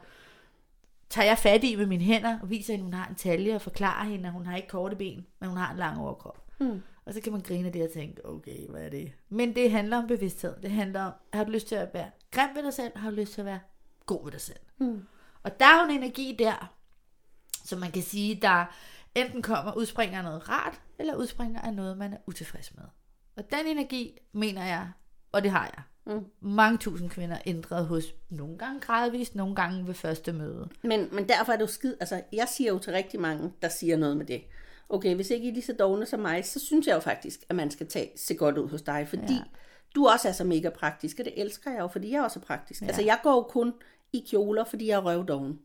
[1.10, 3.62] tager jeg fat i med mine hænder og viser hende, hun har en talje og
[3.62, 6.44] forklarer hende, at hun har ikke korte ben, men hun har en lang overkrop.
[6.60, 6.82] Mm.
[7.06, 9.12] Og så kan man grine af det og tænke, okay, hvad er det?
[9.28, 10.54] Men det handler om bevidsthed.
[10.62, 12.98] Det handler om, har du lyst til at være grim ved dig selv?
[12.98, 13.60] Har du lyst til at være
[14.06, 14.60] god ved dig selv?
[14.78, 15.04] Mm.
[15.42, 16.74] Og der er jo en energi der,
[17.64, 18.64] som man kan sige, der
[19.14, 22.84] enten kommer, udspringer af noget rart, eller udspringer af noget, man er utilfreds med.
[23.36, 24.90] Og den energi, mener jeg,
[25.32, 26.24] og det har jeg, Mm.
[26.40, 30.68] mange tusind kvinder ændret hos nogle gange gradvist, nogle gange ved første møde.
[30.82, 33.68] Men, men derfor er det jo skid, altså jeg siger jo til rigtig mange, der
[33.68, 34.42] siger noget med det.
[34.88, 37.40] Okay, hvis ikke I er lige så dogne som mig, så synes jeg jo faktisk,
[37.48, 39.38] at man skal tage se godt ud hos dig, fordi ja.
[39.94, 42.44] du også er så mega praktisk, og det elsker jeg jo, fordi jeg også er
[42.44, 42.82] praktisk.
[42.82, 42.86] Ja.
[42.86, 43.72] Altså jeg går jo kun
[44.12, 45.58] i kjoler, fordi jeg er røvdoven.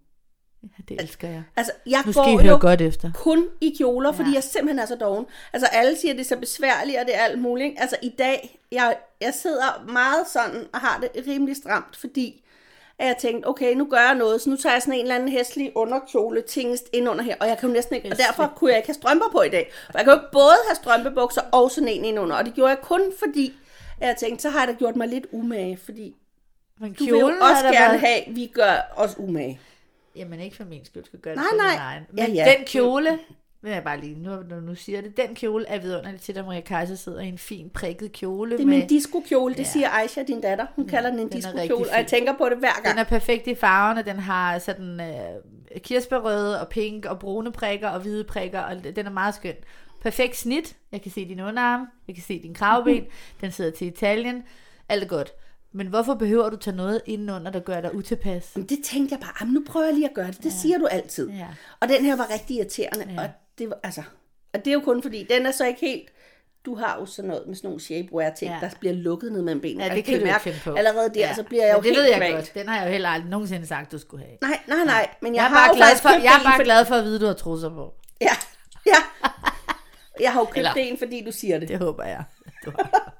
[0.63, 1.43] Ja, det elsker jeg.
[1.55, 3.11] Altså jeg Nu skal I går høre jo godt efter.
[3.15, 4.35] kun i kjoler, fordi Ja.
[4.35, 5.25] jeg simpelthen er så doven.
[5.53, 7.65] Altså alle siger, at det er så besværligt, og det er alt muligt.
[7.69, 7.81] ikke?
[7.81, 12.43] Altså i dag, jeg, jeg sidder meget sådan og har det rimelig stramt, fordi
[12.99, 15.15] at jeg tænkte, okay, nu gør jeg noget, så nu tager jeg sådan en eller
[15.15, 18.53] anden hæslig underkjole tingest ind under her, og jeg kan jo næsten ikke, og derfor
[18.55, 19.71] kunne jeg ikke have strømper på i dag.
[19.91, 22.53] For jeg kan jo ikke både have strømpebukser og sådan en ind under, og det
[22.53, 23.53] gjorde jeg kun fordi,
[24.01, 26.15] at jeg tænkte, så har jeg da gjort mig lidt umage, fordi
[26.79, 29.59] Men du vil jo også gerne været- have, at vi gør os umage.
[30.15, 31.85] Jamen ikke for min skyld, skal gøre det Nej, nej.
[31.93, 32.03] egen.
[32.17, 32.55] Ja, Men ja.
[32.57, 33.19] den kjole,
[33.61, 36.45] vil jeg bare lige, nu når nu siger det, den kjole er vidunderligt til, at
[36.45, 38.51] Maria Kaiser sidder i en fin prikket kjole.
[38.57, 39.63] Det er med, min disco-kjole, det Ja.
[39.69, 40.65] siger Aisha, din datter.
[40.75, 42.85] Hun kalder den en den disco-kjole, og jeg tænker på det hver gang.
[42.87, 47.89] den er perfekt i farverne, den har sådan øh, kirsebærrøde og pink og brune prikker
[47.89, 49.55] og hvide prikker, og den er meget skøn.
[50.01, 53.05] Perfekt snit, jeg kan se din underarm, jeg kan se din kravben,
[53.41, 54.43] den sidder til Italien,
[54.89, 55.31] alt er godt.
[55.71, 58.51] Men hvorfor behøver du tage noget indenunder, der gør dig utilpas?
[58.55, 60.37] Men det tænkte jeg bare, jamen, nu prøver jeg lige at gøre det.
[60.37, 60.49] Det ja.
[60.49, 61.29] siger du altid.
[61.29, 61.47] Ja.
[61.79, 63.05] Og den her var rigtig irriterende.
[63.09, 63.13] Ja.
[63.13, 63.21] Ja.
[63.21, 63.29] Og,
[63.59, 64.03] det var, altså,
[64.53, 66.09] og det er jo kun fordi, den er så ikke helt...
[66.65, 68.57] Du har jo sådan noget med sådan nogle shapewear ting, ja.
[68.61, 69.83] Der bliver lukket ned mellem benene.
[69.83, 70.73] Ja, det jeg kan du ikke mærke, finde på.
[70.75, 71.33] Allerede der, ja.
[71.33, 72.51] så bliver jeg jo Men det helt ved jeg godt.
[72.53, 74.37] Den har jeg jo heller aldrig nogensinde sagt, du skulle have.
[74.41, 75.09] Nej, nej, nej.
[75.21, 77.03] Men jeg, Jeg er har bare, glad for, jeg er bare for- glad for at
[77.03, 77.93] vide, du har trusser på.
[78.21, 78.27] Ja,
[78.85, 78.95] ja.
[80.19, 81.67] Jeg har jo købt Eller- en, fordi du siger det.
[81.67, 82.23] Det håber jeg.
[82.65, 83.13] Du har.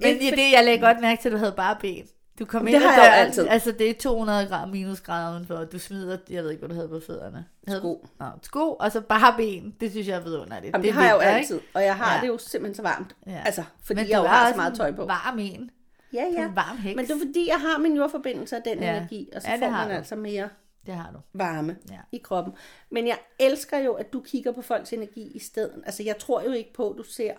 [0.00, 2.06] Men det, jeg lagde godt mærke til, at du havde bare ben.
[2.38, 3.46] Du kom Det ind har jeg altid.
[3.48, 6.88] altså det er 200 grader minusgrader udenfor, du smider, jeg ved ikke, hvad du havde
[6.88, 7.44] på fødderne.
[7.68, 8.06] Havde du- Sko.
[8.20, 10.72] Nå, sko, og så bare ben, det synes jeg er vidunderligt.
[10.72, 11.60] Jamen, det, er har jeg jo altid.
[11.74, 12.20] Og jeg har Ja.
[12.20, 13.16] det jo simpelthen så varmt.
[13.26, 13.42] Ja.
[13.46, 15.04] Altså, fordi Men jeg du jo har så meget tøj på.
[15.06, 15.70] varm en.
[16.12, 16.46] Ja, Du ja.
[16.48, 16.96] en varm heks.
[16.96, 18.96] Men det er fordi, jeg har min jordforbindelse af den Ja.
[18.96, 19.94] energi, og så Ja, det får man du.
[19.94, 20.48] altså mere
[20.86, 21.18] Det har du.
[21.32, 21.98] varme Ja.
[22.12, 22.54] i kroppen.
[22.90, 25.82] Men jeg elsker jo, at du kigger på folks energi i stedet.
[25.86, 27.32] Altså, jeg tror jo ikke på, at du ser,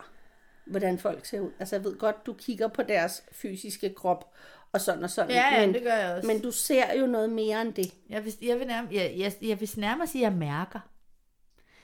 [0.67, 1.49] hvordan folk ser ud.
[1.59, 4.25] Altså, jeg ved godt, du kigger på deres fysiske krop,
[4.77, 5.31] og sådan og sådan.
[5.31, 6.27] Ja, ja, men, det gør jeg også.
[6.27, 7.93] men du ser jo noget mere end det.
[8.09, 10.79] Jeg vil, jeg vil, nærmere, jeg, jeg, jeg vil nærmere sige, at jeg mærker.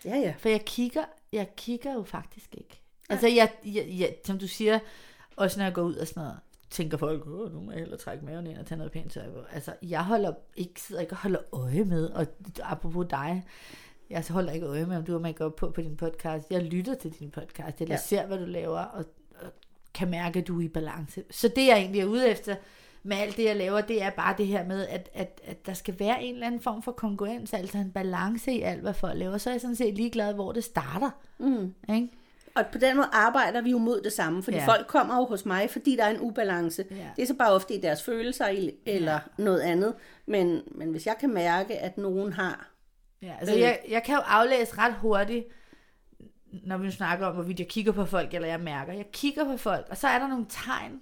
[0.05, 0.33] Ja, ja.
[0.37, 2.81] For jeg kigger, jeg kigger jo faktisk ikke.
[3.09, 4.79] Altså, jeg, jeg, jeg, som du siger,
[5.35, 6.37] også når jeg går ud og sådan noget,
[6.69, 9.29] tænker folk, Åh, nu må jeg hellere trække maven ind og tage noget pænt tøj
[9.29, 9.39] på.
[9.51, 12.27] Altså, jeg holder ikke, sidder ikke og holder øje med, og
[12.63, 13.43] apropos dig,
[14.09, 16.51] jeg så holder ikke øje med, om du har make på på din podcast.
[16.51, 17.99] Jeg lytter til din podcast, eller Ja.
[17.99, 18.07] ja.
[18.07, 19.05] ser, hvad du laver, og,
[19.39, 19.51] og
[19.93, 21.23] kan mærke, at du er i balance.
[21.31, 22.55] Så det, jeg egentlig er ude efter
[23.03, 25.73] med alt det, jeg laver, det er bare det her med, at, at, at der
[25.73, 29.17] skal være en eller anden form for kongruens, altså en balance i alt, hvad folk
[29.17, 29.37] laver.
[29.37, 31.09] Så er jeg sådan set ligeglad, hvor det starter.
[31.39, 31.73] Mm.
[31.95, 32.09] Ikke?
[32.55, 34.63] Og på den måde arbejder vi jo mod det samme, fordi ja.
[34.63, 34.69] Ja.
[34.69, 36.85] folk kommer jo hos mig, fordi der er en ubalance.
[36.91, 36.95] Ja.
[37.15, 39.93] Det er så bare ofte i deres følelser eller noget andet.
[40.25, 42.69] Men, men hvis jeg kan mærke, at nogen har...
[43.21, 43.61] Ja, altså Øh.
[43.61, 45.45] jeg, jeg kan jo aflæse ret hurtigt,
[46.63, 48.93] når vi snakker om, hvorvidt jeg kigger på folk, eller jeg mærker.
[48.93, 50.99] Jeg kigger på folk, og så er der nogle tegn,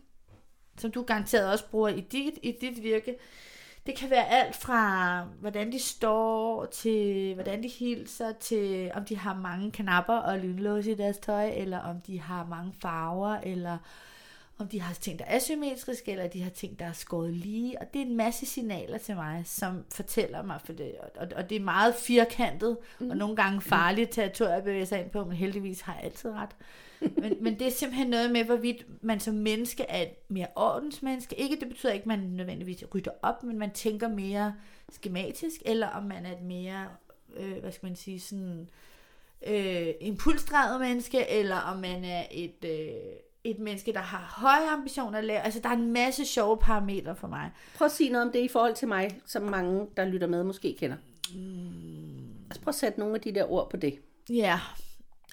[0.81, 3.15] som du garanteret også bruger i dit, i dit virke.
[3.85, 9.17] Det kan være alt fra, hvordan de står, til hvordan de hilser, til om de
[9.17, 13.77] har mange knapper og lynlås i deres tøj, eller om de har mange farver, eller
[14.57, 17.81] om de har ting, der er asymmetriske, eller de har ting, der er skåret lige.
[17.81, 21.49] Og det er en masse signaler til mig, som fortæller mig, for det, og, og
[21.49, 23.09] det er meget firkantet, mm.
[23.09, 26.31] og nogle gange farligt territorium at bevæge sig ind på, men heldigvis har jeg altid
[26.31, 26.55] ret.
[27.01, 31.35] Men, men det er simpelthen noget med, hvorvidt man som menneske er et mere ordensmenneske.
[31.35, 34.53] Ikke, det betyder ikke, at man nødvendigvis rydder op, men man tænker mere
[34.91, 36.87] skematisk, eller om man er et mere,
[37.37, 38.69] øh, hvad skal man sige, sådan
[39.47, 42.95] øh, impulsdrevet menneske, eller om man er et, øh,
[43.43, 45.39] et menneske, der har høje ambitioner.
[45.39, 47.51] Altså, der er en masse sjove parametre for mig.
[47.75, 50.43] Prøv at sige noget om det i forhold til mig, som mange, der lytter med,
[50.43, 50.97] måske kender.
[52.49, 53.99] Altså prøv at sætte nogle af de der ord på det.
[54.29, 54.59] Ja,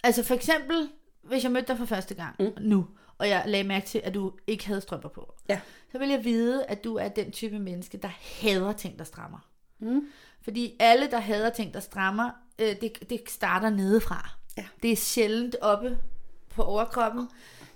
[0.02, 0.88] altså for eksempel,
[1.29, 2.51] hvis jeg mødte dig for første gang mm.
[2.61, 2.87] nu,
[3.18, 5.61] og jeg lagde mærke til, at du ikke havde strømper på, Ja.
[5.93, 8.09] så vil jeg vide, at du er den type menneske, der
[8.41, 9.39] hader ting, der strammer.
[9.79, 10.01] Mm.
[10.43, 14.31] Fordi alle, der hader ting, der strammer, øh, det, det starter nedefra.
[14.57, 14.64] Ja.
[14.83, 15.99] Det er sjældent oppe
[16.51, 17.29] på overkroppen.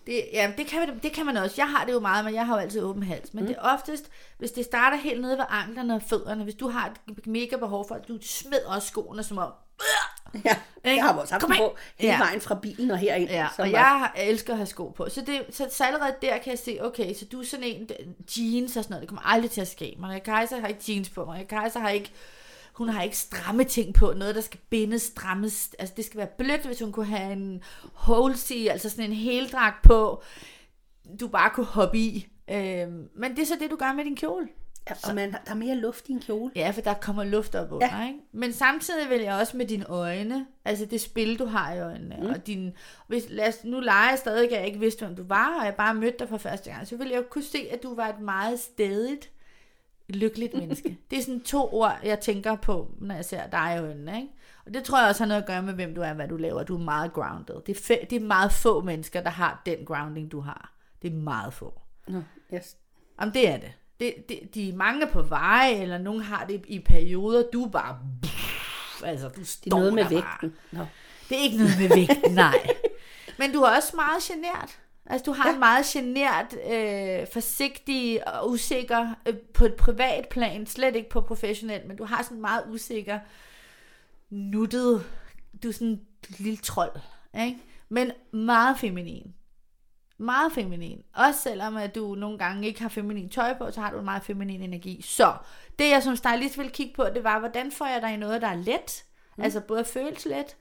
[0.07, 1.55] Det, ja, det kan, man, det kan man også.
[1.59, 3.35] Jeg har det jo meget, men jeg har jo altid åben hals.
[3.35, 3.47] Men mm.
[3.49, 6.95] det er oftest, hvis det starter helt nede ved anklerne og fødderne, hvis du har
[7.09, 9.53] et mega behov for, at du smed også skoene som om,
[10.45, 10.97] Ja, Ikke?
[10.97, 11.59] jeg har dem ind.
[11.59, 12.19] på hele Ja.
[12.19, 13.31] vejen fra bilen og herind.
[13.31, 15.09] Ja, og var- jeg elsker at have sko på.
[15.09, 17.89] Så, det, så, så allerede der kan jeg se, okay, så du er sådan en,
[18.39, 19.97] jeans og sådan noget, det kommer aldrig til at ske.
[19.99, 22.11] Maria Kaiser har ikke jeans på, Maria Kaiser har ikke,
[22.73, 26.29] hun har ikke stramme ting på, noget der skal bindes, strammes, altså det skal være
[26.39, 27.63] blødt, hvis hun kunne have en
[27.93, 30.23] holsey, altså sådan en heldragt på,
[31.21, 32.29] du bare kunne hoppe i.
[32.51, 34.49] Øhm, men det er så det, du gør med din kjole.
[34.91, 36.53] Ja, og man, der er mere luft i en kjole.
[36.57, 38.07] Ja, for der kommer luft op under, ja.
[38.07, 38.19] ikke?
[38.33, 42.17] Men samtidig vil jeg også med dine øjne, altså det spil, du har i øjnene,
[42.21, 42.27] mm.
[42.27, 42.73] og din,
[43.07, 45.65] hvis, lad os, nu leger jeg stadig, at jeg ikke vidste, hvem du var, og
[45.65, 47.95] jeg bare mødte dig for første gang, så ville jeg jo kunne se, at du
[47.95, 49.31] var et meget stedigt,
[50.09, 50.99] lykkeligt menneske.
[51.11, 54.29] det er sådan to ord, jeg tænker på, når jeg ser dig i øjnene, ikke?
[54.67, 56.37] Og det tror jeg også har noget at gøre med, hvem du er, hvad du
[56.37, 56.63] laver.
[56.63, 57.55] Du er meget grounded.
[57.67, 60.73] Det er, fe- det er meget få mennesker, der har den grounding, du har.
[61.03, 61.81] Det er meget få.
[62.09, 62.23] Nå,
[62.55, 62.77] yes.
[63.21, 63.73] Jamen, det er det.
[64.01, 67.43] Det, det de er mange på vej, eller nogen har det i perioder.
[67.53, 67.99] Du er bare...
[69.05, 70.13] Altså, du Det står er noget med bare.
[70.15, 70.55] vægten.
[70.73, 70.87] Nå.
[71.29, 72.67] Det er ikke noget med vægten, nej.
[73.39, 74.79] Men du er også meget genert.
[75.07, 75.55] Altså, du har ja.
[75.55, 81.21] en meget genert, øh, forsigtig og usikker øh, på et privat plan, slet ikke på
[81.21, 83.19] professionelt, men du har sådan meget usikker,
[84.31, 85.05] nuttet,
[85.63, 86.01] du er sådan en
[86.39, 86.97] lille trold,
[87.41, 87.59] ikke?
[87.89, 89.35] Men meget feminin.
[90.23, 91.03] Meget feminin.
[91.15, 94.05] Også selvom at du nogle gange ikke har feminin tøj på, så har du en
[94.05, 95.03] meget feminin energi.
[95.03, 95.35] Så
[95.79, 98.43] det jeg som stylist ville kigge på, det var, hvordan får jeg dig i noget,
[98.43, 99.05] der er let?
[99.37, 99.43] Mm.
[99.45, 100.57] Altså både føles let,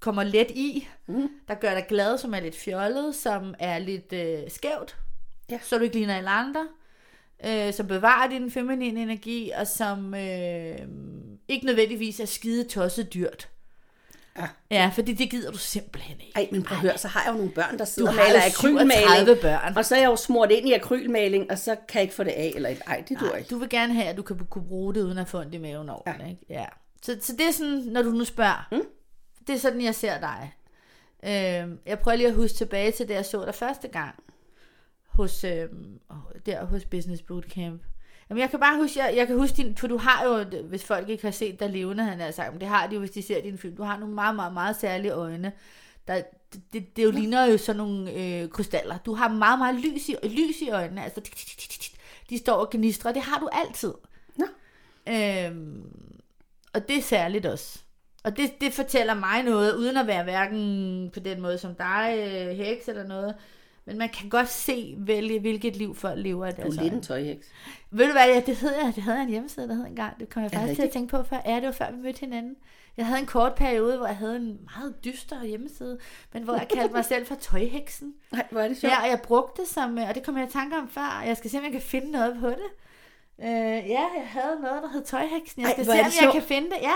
[0.00, 1.28] kommer let i, mm.
[1.48, 4.96] der gør dig glad, som er lidt fjollet, som er lidt øh, skævt,
[5.50, 5.58] Ja.
[5.62, 6.68] så du ikke ligner alle andre,
[7.46, 10.78] øh, som bevarer din feminine energi, og som øh,
[11.48, 13.48] ikke nødvendigvis er skide tosset dyrt.
[14.38, 14.48] Ja.
[14.70, 16.32] Ja, fordi det gider du simpelthen ikke.
[16.34, 18.40] Ej, men prøv at høre, så har jeg jo nogle børn, der sidder og maler
[18.46, 18.92] akrylmaling.
[18.92, 19.76] 37 børn.
[19.76, 22.24] Og så er jeg jo smurt ind i akrylmaling, og så kan jeg ikke få
[22.24, 22.52] det af.
[22.54, 23.48] Eller, ej, det dur ikke.
[23.48, 25.58] du vil gerne have, at du kan kunne bruge det, uden at få ondt i
[25.58, 26.26] maven over ja.
[26.26, 26.46] ikke?
[26.48, 26.64] Ja.
[27.02, 28.82] Så, så det er sådan, når du nu spørger, mm?
[29.46, 30.54] det er sådan, jeg ser dig.
[31.24, 34.14] Øhm, jeg prøver lige at huske tilbage til det, jeg så dig første gang,
[35.06, 36.00] hos, øhm,
[36.46, 37.82] der hos Business Bootcamp.
[38.30, 40.84] Jamen, jeg kan bare huske, jeg, jeg kan huske din, for du har jo, hvis
[40.84, 43.10] folk ikke har set dig levende, han har sagt, men det har de jo, hvis
[43.10, 45.52] de ser din film, du har nogle meget, meget, meget særlige øjne,
[46.08, 46.22] der,
[46.52, 48.98] det, det, det jo ligner jo sådan nogle øh, krystaller.
[48.98, 51.20] Du har meget, meget lys i, lys i øjnene, altså
[52.30, 53.92] de står og gnistrer, det har du altid.
[54.36, 54.46] Nå.
[55.08, 55.82] Øhm,
[56.74, 57.78] og det er særligt også.
[58.24, 62.14] Og det, det fortæller mig noget, uden at være hverken på den måde som dig,
[62.18, 63.34] øh, heks eller noget.
[63.86, 67.02] Men man kan godt se, vælge, hvilket liv folk lever Du deres er lidt en
[67.02, 67.46] tøjheks.
[67.90, 70.20] Ved du hvad, ja, det hed jeg, det havde jeg en hjemmeside, der hed engang.
[70.20, 71.40] Det kom jeg det faktisk til at tænke på før.
[71.46, 72.56] Ja, det var før vi mødte hinanden.
[72.96, 75.98] Jeg havde en kort periode, hvor jeg havde en meget dyster hjemmeside,
[76.32, 78.14] men hvor jeg kaldte mig selv for tøjheksen.
[78.32, 78.92] Nej, hvor er det sjovt.
[78.92, 81.22] Ja, og jeg brugte det som, øh, og det kom jeg i tanke om før,
[81.26, 82.70] jeg skal se, om jeg kan finde noget på det.
[83.40, 83.46] Øh,
[83.90, 85.62] ja, jeg havde noget, der hed Tøjheksen.
[85.62, 86.94] Jeg Ej, skal hvor se, om det jeg kan finde det, ja.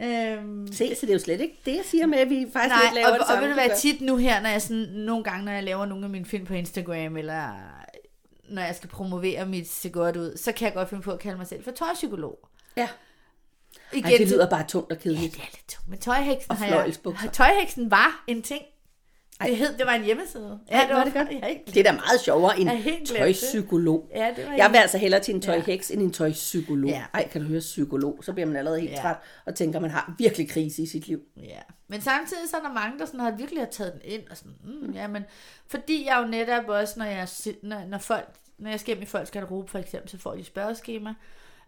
[0.00, 2.74] Øhm, Se, så det er jo slet ikke det, jeg siger med, at vi faktisk
[2.74, 3.42] nej, laver og, det og, samme.
[3.42, 6.04] ved du hvad, tit nu her, når jeg sådan, nogle gange, når jeg laver nogle
[6.04, 7.52] af mine film på Instagram, eller
[8.48, 11.18] når jeg skal promovere mit se godt ud, så kan jeg godt finde på at
[11.18, 12.48] kalde mig selv for tøjpsykolog.
[12.76, 12.88] Ja.
[13.92, 15.32] Igen, Ej, det lyder bare tungt og Ja, kedeligt.
[15.34, 15.88] det er lidt tungt.
[15.88, 17.32] Men tøjheksen Og har jeg...
[17.32, 18.62] Tøjheksen var en ting.
[19.46, 20.58] Det, hed, det var en hjemmeside.
[20.70, 21.28] Ja, Ej, hvor er det godt.
[21.30, 23.16] Jeg ikke Det er da meget sjovere end glemt det.
[23.16, 24.10] tøjpsykolog.
[24.14, 26.90] Ja, det var Jeg vil altså hellere til en tøjheks end en tøjpsykolog.
[26.90, 27.02] Ja.
[27.14, 29.00] Ej, kan du høre psykolog, så bliver man allerede helt Ja.
[29.00, 29.16] træt
[29.46, 31.20] og tænker, at man har virkelig krise i sit liv.
[31.36, 34.22] Ja, men samtidig så er der mange, der sådan har virkelig har taget den ind,
[34.30, 35.24] og sådan, mm, ja, men
[35.66, 37.28] fordi jeg jo netop også, når jeg,
[37.62, 38.28] når, når, folk,
[38.58, 41.14] når jeg skal hjem i folks garderobe for eksempel, så får de spørgeskema,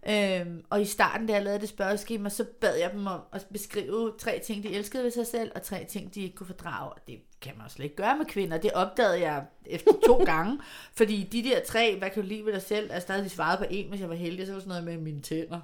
[0.09, 3.47] øhm, og i starten, da jeg lavede det spørgeskema, så bad jeg dem om at
[3.53, 6.91] beskrive tre ting, de elskede ved sig selv, og tre ting, de ikke kunne fordrage,
[6.93, 10.25] og det kan man jo slet ikke gøre med kvinder, det opdagede jeg efter to
[10.33, 10.59] gange,
[10.97, 13.31] fordi de der tre, hvad kan du lide ved dig selv, altså der havde de
[13.35, 15.61] svaret på en, hvis jeg var heldig, så var sådan noget med mine tænder,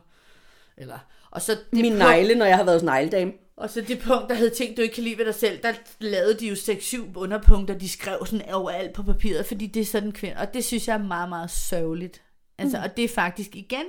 [0.77, 0.99] eller,
[1.31, 3.33] og så det Min punkt- negle, når jeg har været negledame.
[3.57, 5.73] og så det punkt, der hed ting, du ikke kan lide ved dig selv, der
[6.01, 10.13] lavede de jo 6-7 underpunkter, de skrev sådan overalt på papiret, fordi det er sådan
[10.13, 10.37] kvinde.
[10.37, 12.23] Og det synes jeg er meget, meget sørgeligt.
[12.59, 12.83] Altså, mm.
[12.85, 13.85] Og det er faktisk igen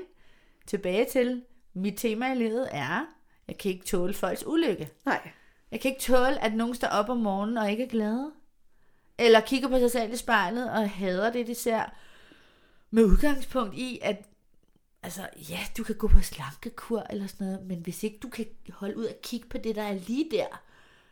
[0.72, 1.44] tilbage til,
[1.74, 3.06] mit tema i livet er,
[3.48, 4.90] jeg kan ikke tåle folks ulykke.
[5.06, 5.32] Nej.
[5.72, 8.32] Jeg kan ikke tåle, at nogen står op om morgenen og ikke er glade.
[9.18, 11.84] Eller kigger på sig selv i spejlet og hader det, de ser.
[12.90, 14.26] Med udgangspunkt i, at
[15.04, 18.46] altså, ja, du kan gå på slankekur eller sådan noget, men hvis ikke du kan
[18.70, 20.62] holde ud og kigge på det, der er lige der,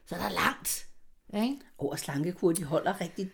[0.06, 0.88] så er der langt.
[1.34, 1.60] Ikke?
[1.78, 3.32] Og slankekur, de holder rigtig...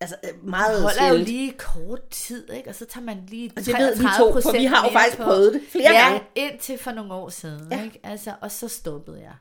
[0.00, 1.28] Altså, øh, meget Det holder jo sjældent.
[1.28, 2.68] lige kort tid, ikke?
[2.68, 4.92] og så tager man lige Og det ved vi to, for 33% vi har jo
[4.92, 5.24] faktisk på.
[5.24, 6.26] prøvet det flere ja, gange.
[6.34, 7.72] indtil for nogle år siden.
[7.72, 7.84] Ja.
[7.84, 8.00] Ikke?
[8.02, 9.34] Altså, og så stoppede jeg.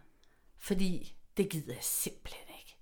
[0.60, 2.78] Fordi det gider jeg simpelthen ikke.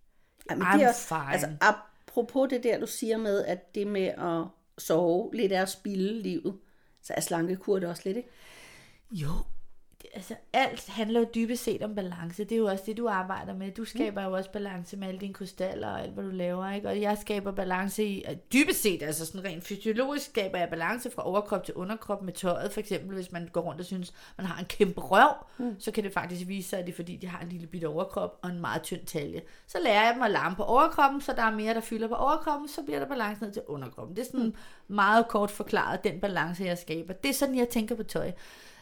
[0.49, 1.31] Ej, men I'm det er også, fine.
[1.33, 4.43] altså, ap- apropos det der, du siger med, at det med at
[4.77, 6.57] sove lidt er at spilde livet,
[7.03, 8.29] så er slankekur det også lidt, ikke?
[9.11, 9.29] Jo,
[10.13, 12.43] altså alt handler jo dybest set om balance.
[12.43, 13.71] Det er jo også det, du arbejder med.
[13.71, 16.71] Du skaber jo også balance med alle dine krystaller og alt, hvad du laver.
[16.71, 16.87] Ikke?
[16.87, 21.27] Og jeg skaber balance i, dybest set, altså sådan rent fysiologisk, skaber jeg balance fra
[21.27, 22.73] overkrop til underkrop med tøjet.
[22.73, 25.75] For eksempel, hvis man går rundt og synes, man har en kæmpe røv, mm.
[25.79, 27.87] så kan det faktisk vise sig, at det er fordi, de har en lille bitte
[27.87, 29.41] overkrop og en meget tynd talje.
[29.67, 32.15] Så lærer jeg dem at larme på overkroppen, så der er mere, der fylder på
[32.15, 34.15] overkroppen, så bliver der balance ned til underkroppen.
[34.15, 34.55] Det er sådan mm.
[34.87, 37.13] meget kort forklaret, den balance, jeg skaber.
[37.13, 38.31] Det er sådan, jeg tænker på tøj.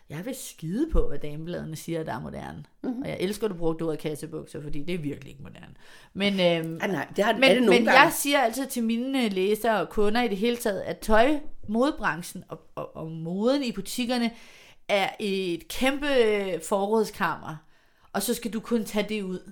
[0.09, 2.63] Jeg vil skide på, hvad damebladene siger, der er moderne.
[2.83, 3.01] Mm-hmm.
[3.01, 5.73] Og jeg elsker, at du brugte ordet kassebukser, fordi det er virkelig ikke moderne.
[6.13, 7.91] Men, øhm, Ah, nej, det har men, er det men gange.
[7.91, 11.39] jeg siger altid til mine øh, læsere og kunder i det hele taget, at tøj,
[11.67, 14.31] modebranchen og, og, og moden i butikkerne
[14.87, 16.07] er et kæmpe
[16.69, 17.55] forrådskammer.
[18.13, 19.51] Og så skal du kun tage det ud,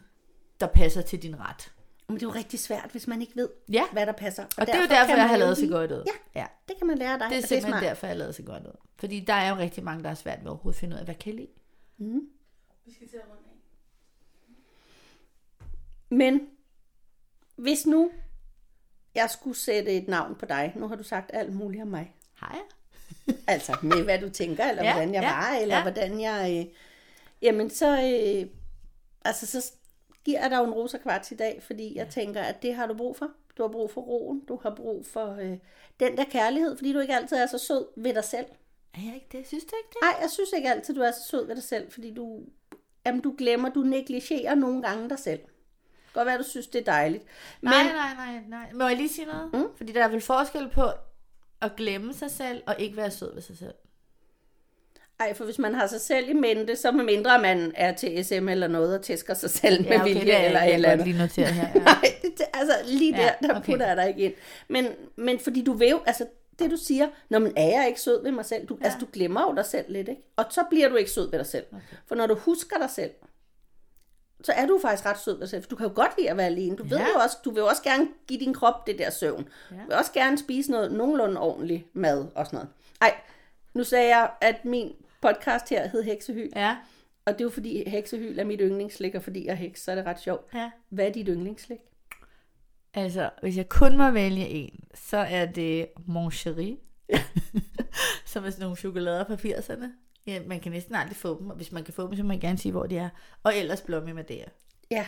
[0.59, 1.71] der passer til din ret.
[2.07, 3.83] Men det er jo rigtig svært, hvis man ikke ved, Ja.
[3.91, 4.43] hvad der passer.
[4.57, 6.03] Og det er jo derfor, jeg har lavet så godt ud.
[6.35, 6.45] Ja, ja.
[6.67, 7.27] det kan man lære dig.
[7.29, 7.83] Det er og simpelthen smart.
[7.83, 8.77] derfor, jeg har lavet så godt ud.
[8.99, 11.05] Fordi der er jo rigtig mange, der er svært ved overhovedet at finde ud af,
[11.05, 12.21] hvad kan jeg lide.
[12.85, 13.53] Vi skal til at runde af.
[16.09, 16.41] Men
[17.55, 18.11] hvis nu
[19.15, 22.13] jeg skulle sætte et navn på dig, nu har du sagt alt muligt om mig.
[22.33, 23.35] Har jeg?
[23.47, 25.81] Altså med hvad du tænker, eller Ja, hvordan jeg ja, var, eller ja.
[25.81, 26.65] hvordan jeg...
[26.67, 26.73] Øh,
[27.41, 28.49] jamen så, øh,
[29.25, 29.71] altså, så
[30.27, 33.17] giver dig en rosa kvart i dag, fordi jeg tænker, at det har du brug
[33.17, 33.31] for.
[33.57, 35.57] Du har brug for roen, du har brug for øh,
[35.99, 38.45] den der kærlighed, fordi du ikke altid er så sød ved dig selv.
[38.93, 39.47] Er jeg ikke det?
[39.47, 39.97] Synes du ikke det?
[40.01, 42.39] Nej, jeg synes ikke altid, du er så sød ved dig selv, fordi du,
[43.05, 45.39] jamen, du glemmer, du negligerer nogle gange dig selv.
[45.39, 47.23] Det kan godt være, du synes, det er dejligt.
[47.61, 48.71] Men, Nej, nej, nej, nej.
[48.73, 49.53] Må jeg lige sige noget?
[49.53, 49.75] Mm.
[49.77, 50.85] Fordi der er vel forskel på
[51.61, 53.73] at glemme sig selv og ikke være sød ved sig selv.
[55.19, 58.25] Ej, for hvis man har sig selv i mente, så med mindre man er til
[58.25, 61.07] SM eller noget og tæsker sig selv med vilje det er eller et eller andet.
[61.07, 61.67] lige notere her.
[61.75, 61.79] Ja.
[61.83, 63.59] Nej, det, altså lige der, Ja, ja, der okay.
[63.59, 63.71] okay.
[63.71, 64.33] putter jeg dig ikke ind.
[64.67, 66.25] Men, men fordi du vil jo, altså
[66.59, 68.85] det du siger, når man er jeg ikke sød ved mig selv, du, ja.
[68.85, 70.21] altså du glemmer jo dig selv lidt, ikke?
[70.35, 71.65] Og så bliver du ikke sød ved dig selv.
[71.71, 71.81] Okay.
[72.07, 73.11] For når du husker dig selv,
[74.43, 76.29] så er du faktisk ret sød ved dig selv, for du kan jo godt lide
[76.29, 76.75] at være alene.
[76.75, 77.03] Du, ved Ja.
[77.03, 79.47] jo også, du vil jo også gerne give din krop det der søvn.
[79.71, 79.75] Ja.
[79.75, 82.69] Du vil også gerne spise noget nogenlunde ordentligt mad og sådan noget.
[83.01, 83.13] Ej,
[83.73, 86.77] nu sagde jeg, at min podcast her hed Heksehyl, ja.
[87.25, 89.91] og det er jo fordi heksehyl er mit yndlingsslik, og fordi jeg er heks, så
[89.91, 90.53] er det ret sjovt.
[90.53, 90.71] ja.
[90.89, 91.79] Hvad er dit yndlingsslik?
[92.93, 96.77] Altså, hvis jeg kun må vælge en, så er det Mon Cherie.
[98.25, 99.85] som er sådan nogle chokolader fra 80'erne.
[100.27, 102.27] Ja, man kan næsten aldrig få dem, og hvis man kan få dem, så må
[102.27, 103.09] man gerne sige, hvor de er.
[103.43, 104.49] Og ellers Blomme Madeira.
[104.91, 105.07] Ja,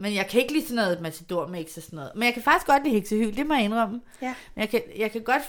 [0.00, 2.12] Men jeg kan ikke lide sådan noget Matador Mix og sådan noget.
[2.14, 4.00] Men jeg kan faktisk godt lide heksehyl, det må jeg indrømme.
[4.22, 4.34] ja.
[4.54, 5.42] Men jeg kan, jeg kan godt,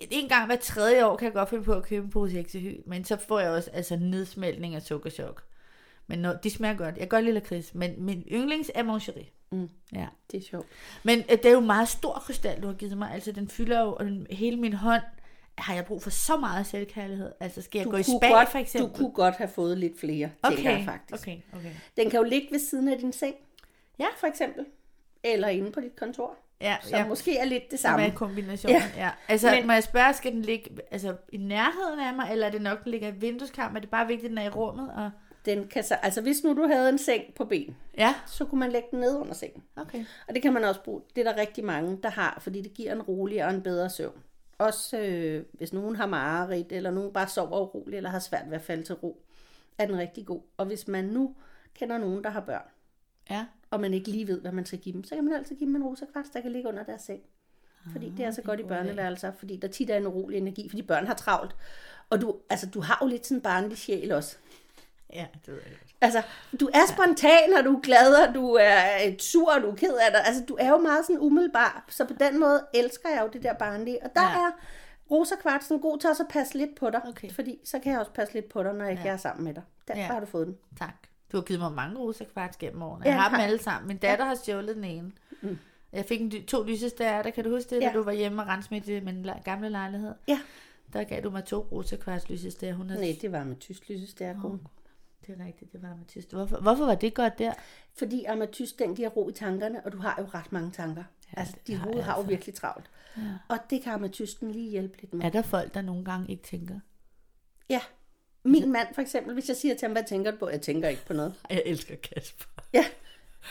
[0.00, 2.80] en gang hver tredje år kan jeg godt finde på at købe en pose heksehyl,
[2.86, 5.42] men så får jeg også altså nedsmeltning af sukkerchok.
[6.06, 6.94] Men når, de smager godt.
[6.94, 9.26] Jeg kan godt lide lakrids, men min yndlings er Moncherie.
[9.52, 9.68] Mm.
[9.92, 10.06] Ja.
[10.30, 10.66] Det er sjovt.
[11.02, 13.10] Men øh, det er jo meget stor krystal, du har givet mig.
[13.14, 15.02] Altså, den fylder jo, og den, hele min hånd
[15.58, 17.32] har jeg brug for så meget selvkærlighed.
[17.40, 18.90] Altså, skal jeg Du gå i spag, godt, for eksempel?
[18.90, 21.22] Du kunne godt have fået lidt flere, tænker jeg okay, faktisk.
[21.22, 21.70] okay, okay.
[21.96, 23.34] Den kan jo ligge ved siden af din seng,
[23.98, 24.06] Ja.
[24.16, 24.66] for eksempel.
[25.24, 26.36] Eller inde på dit kontor.
[26.60, 27.06] Ja, Som ja.
[27.08, 28.16] måske er lidt det Som er samme.
[28.16, 28.72] kombination.
[28.72, 28.82] Ja.
[28.96, 29.10] Ja.
[29.28, 32.50] Altså, Men- må jeg spørge, skal den ligge altså, i nærheden af mig, eller er
[32.50, 33.76] det nok, den ligger i vindueskarmen?
[33.76, 34.90] Er det bare vigtigt, at den er i rummet?
[34.96, 35.10] Og...
[35.44, 38.58] Den kan så, altså hvis nu du havde en seng på ben, Ja, så kunne
[38.60, 39.62] man lægge den ned under sengen.
[39.76, 40.04] okay.
[40.28, 41.02] Og det kan man også bruge.
[41.16, 43.90] Det er der rigtig mange, der har, fordi det giver en rolig og en bedre
[43.90, 44.22] søvn.
[44.58, 48.54] Også øh, hvis nogen har mareridt, eller nogen bare sover uroligt, eller har svært ved
[48.56, 49.22] at falde til ro,
[49.78, 50.40] er den rigtig god.
[50.56, 51.34] Og hvis man nu
[51.74, 52.62] kender nogen, der har børn,
[53.30, 53.44] Ja.
[53.70, 55.66] Og man ikke lige ved, hvad man skal give dem, så kan man altid give
[55.66, 57.20] dem en rosa kvarts, der kan ligge under deres seng.
[57.92, 60.82] Fordi det er så godt i børneværelser, fordi der tit er en urolig energi, fordi
[60.82, 61.56] børn har travlt.
[62.10, 64.36] Og du, altså, du har jo lidt sådan en barnlig sjæl også.
[65.12, 65.94] Ja, det ved jeg godt.
[66.00, 66.22] Altså,
[66.60, 69.74] du er spontan, og du er glad, og du er øh, sur, og du er
[69.74, 70.20] ked af det.
[70.24, 71.84] Altså, du er jo meget sådan umiddelbar.
[71.88, 74.02] Så på den måde elsker jeg jo det der barnlige.
[74.04, 74.28] Og der Ja.
[74.38, 74.50] er
[75.10, 77.00] Rosa Kvartsen god til også at passe lidt på dig.
[77.06, 77.30] Okay.
[77.30, 79.12] Fordi så kan jeg også passe lidt på dig, når jeg ikke Ja.
[79.12, 79.62] er sammen med dig.
[79.88, 80.02] Der ja.
[80.06, 80.56] har du fået den.
[80.78, 80.94] Tak.
[81.32, 83.04] Du har givet mig mange rosa kvarts gennem årene.
[83.04, 83.88] Ja, Jeg har dem har- alle sammen.
[83.88, 85.12] Min datter har stjålet den ene.
[85.42, 85.58] Mm.
[85.92, 87.86] Jeg fik en, to lysestager, der kan du huske det, ja.
[87.86, 87.92] Ja.
[87.92, 90.14] da du var hjemme og rense mit, min gamle lejlighed?
[90.28, 90.40] Ja.
[90.92, 92.74] Der gav du mig to rosa kvarts lysestager.
[92.74, 93.02] Hun havde...
[93.02, 94.38] Nej, det var med tysk lysestærke.
[94.44, 94.56] Åh,
[95.26, 96.32] Det er rigtigt, det var amethyst.
[96.32, 97.52] Hvorfor, hvorfor var det godt der?
[97.98, 101.04] Fordi amethyst, den giver ro i tankerne, og du har jo ret mange tanker.
[101.36, 102.28] Ja, altså, dit har hoved har jo altså.
[102.28, 102.90] virkelig travlt.
[103.16, 103.22] Ja.
[103.48, 105.24] Og det kan ametysten lige hjælpe lidt med.
[105.24, 106.80] Er der folk, der nogle gange ikke tænker?
[107.68, 107.80] Ja.
[108.50, 110.48] Min mand for eksempel, hvis jeg siger til ham, hvad tænker du på?
[110.48, 111.34] Jeg tænker ikke på noget.
[111.50, 112.44] Jeg elsker Kasper.
[112.72, 112.84] Ja,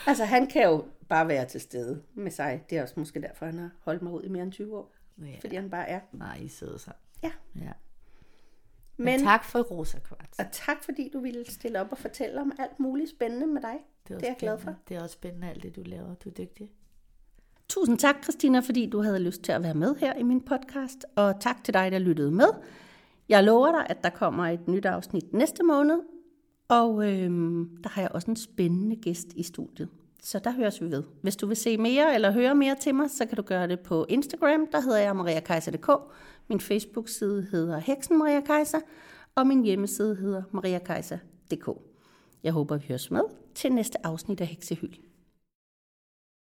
[0.06, 2.64] altså han kan jo bare være til stede med sig.
[2.70, 4.94] Det er også måske derfor, han har holdt mig ud i mere end 20 år.
[5.18, 5.36] Ja.
[5.40, 6.00] Fordi han bare er.
[6.12, 7.00] Nej, I sidder sammen.
[7.22, 7.30] Ja.
[7.56, 7.72] ja.
[8.96, 10.38] Men, Men, tak for rosa kvarts.
[10.38, 13.74] Og tak fordi du ville stille op og fortælle om alt muligt spændende med dig.
[14.08, 14.74] Det er, det er jeg glad for.
[14.88, 16.14] Det er også spændende alt det, du laver.
[16.14, 16.72] Du er dygtig.
[17.68, 21.04] Tusind tak, Christina, fordi du havde lyst til at være med her i min podcast,
[21.16, 22.48] og tak til dig, der lyttede med.
[23.28, 25.98] Jeg lover dig, at der kommer et nyt afsnit næste måned,
[26.68, 29.88] og øhm, der har jeg også en spændende gæst i studiet.
[30.22, 31.02] Så der høres vi ved.
[31.22, 33.80] Hvis du vil se mere eller høre mere til mig, så kan du gøre det
[33.80, 34.66] på Instagram.
[34.72, 35.90] Der hedder jeg mariakejser.dk.
[36.48, 38.80] Min Facebook-side hedder Heksen Maria Kaiser,
[39.34, 41.68] og min hjemmeside hedder mariakejser.dk.
[42.42, 43.22] Jeg håber, vi høres med
[43.54, 45.07] til næste afsnit af Heksehyl.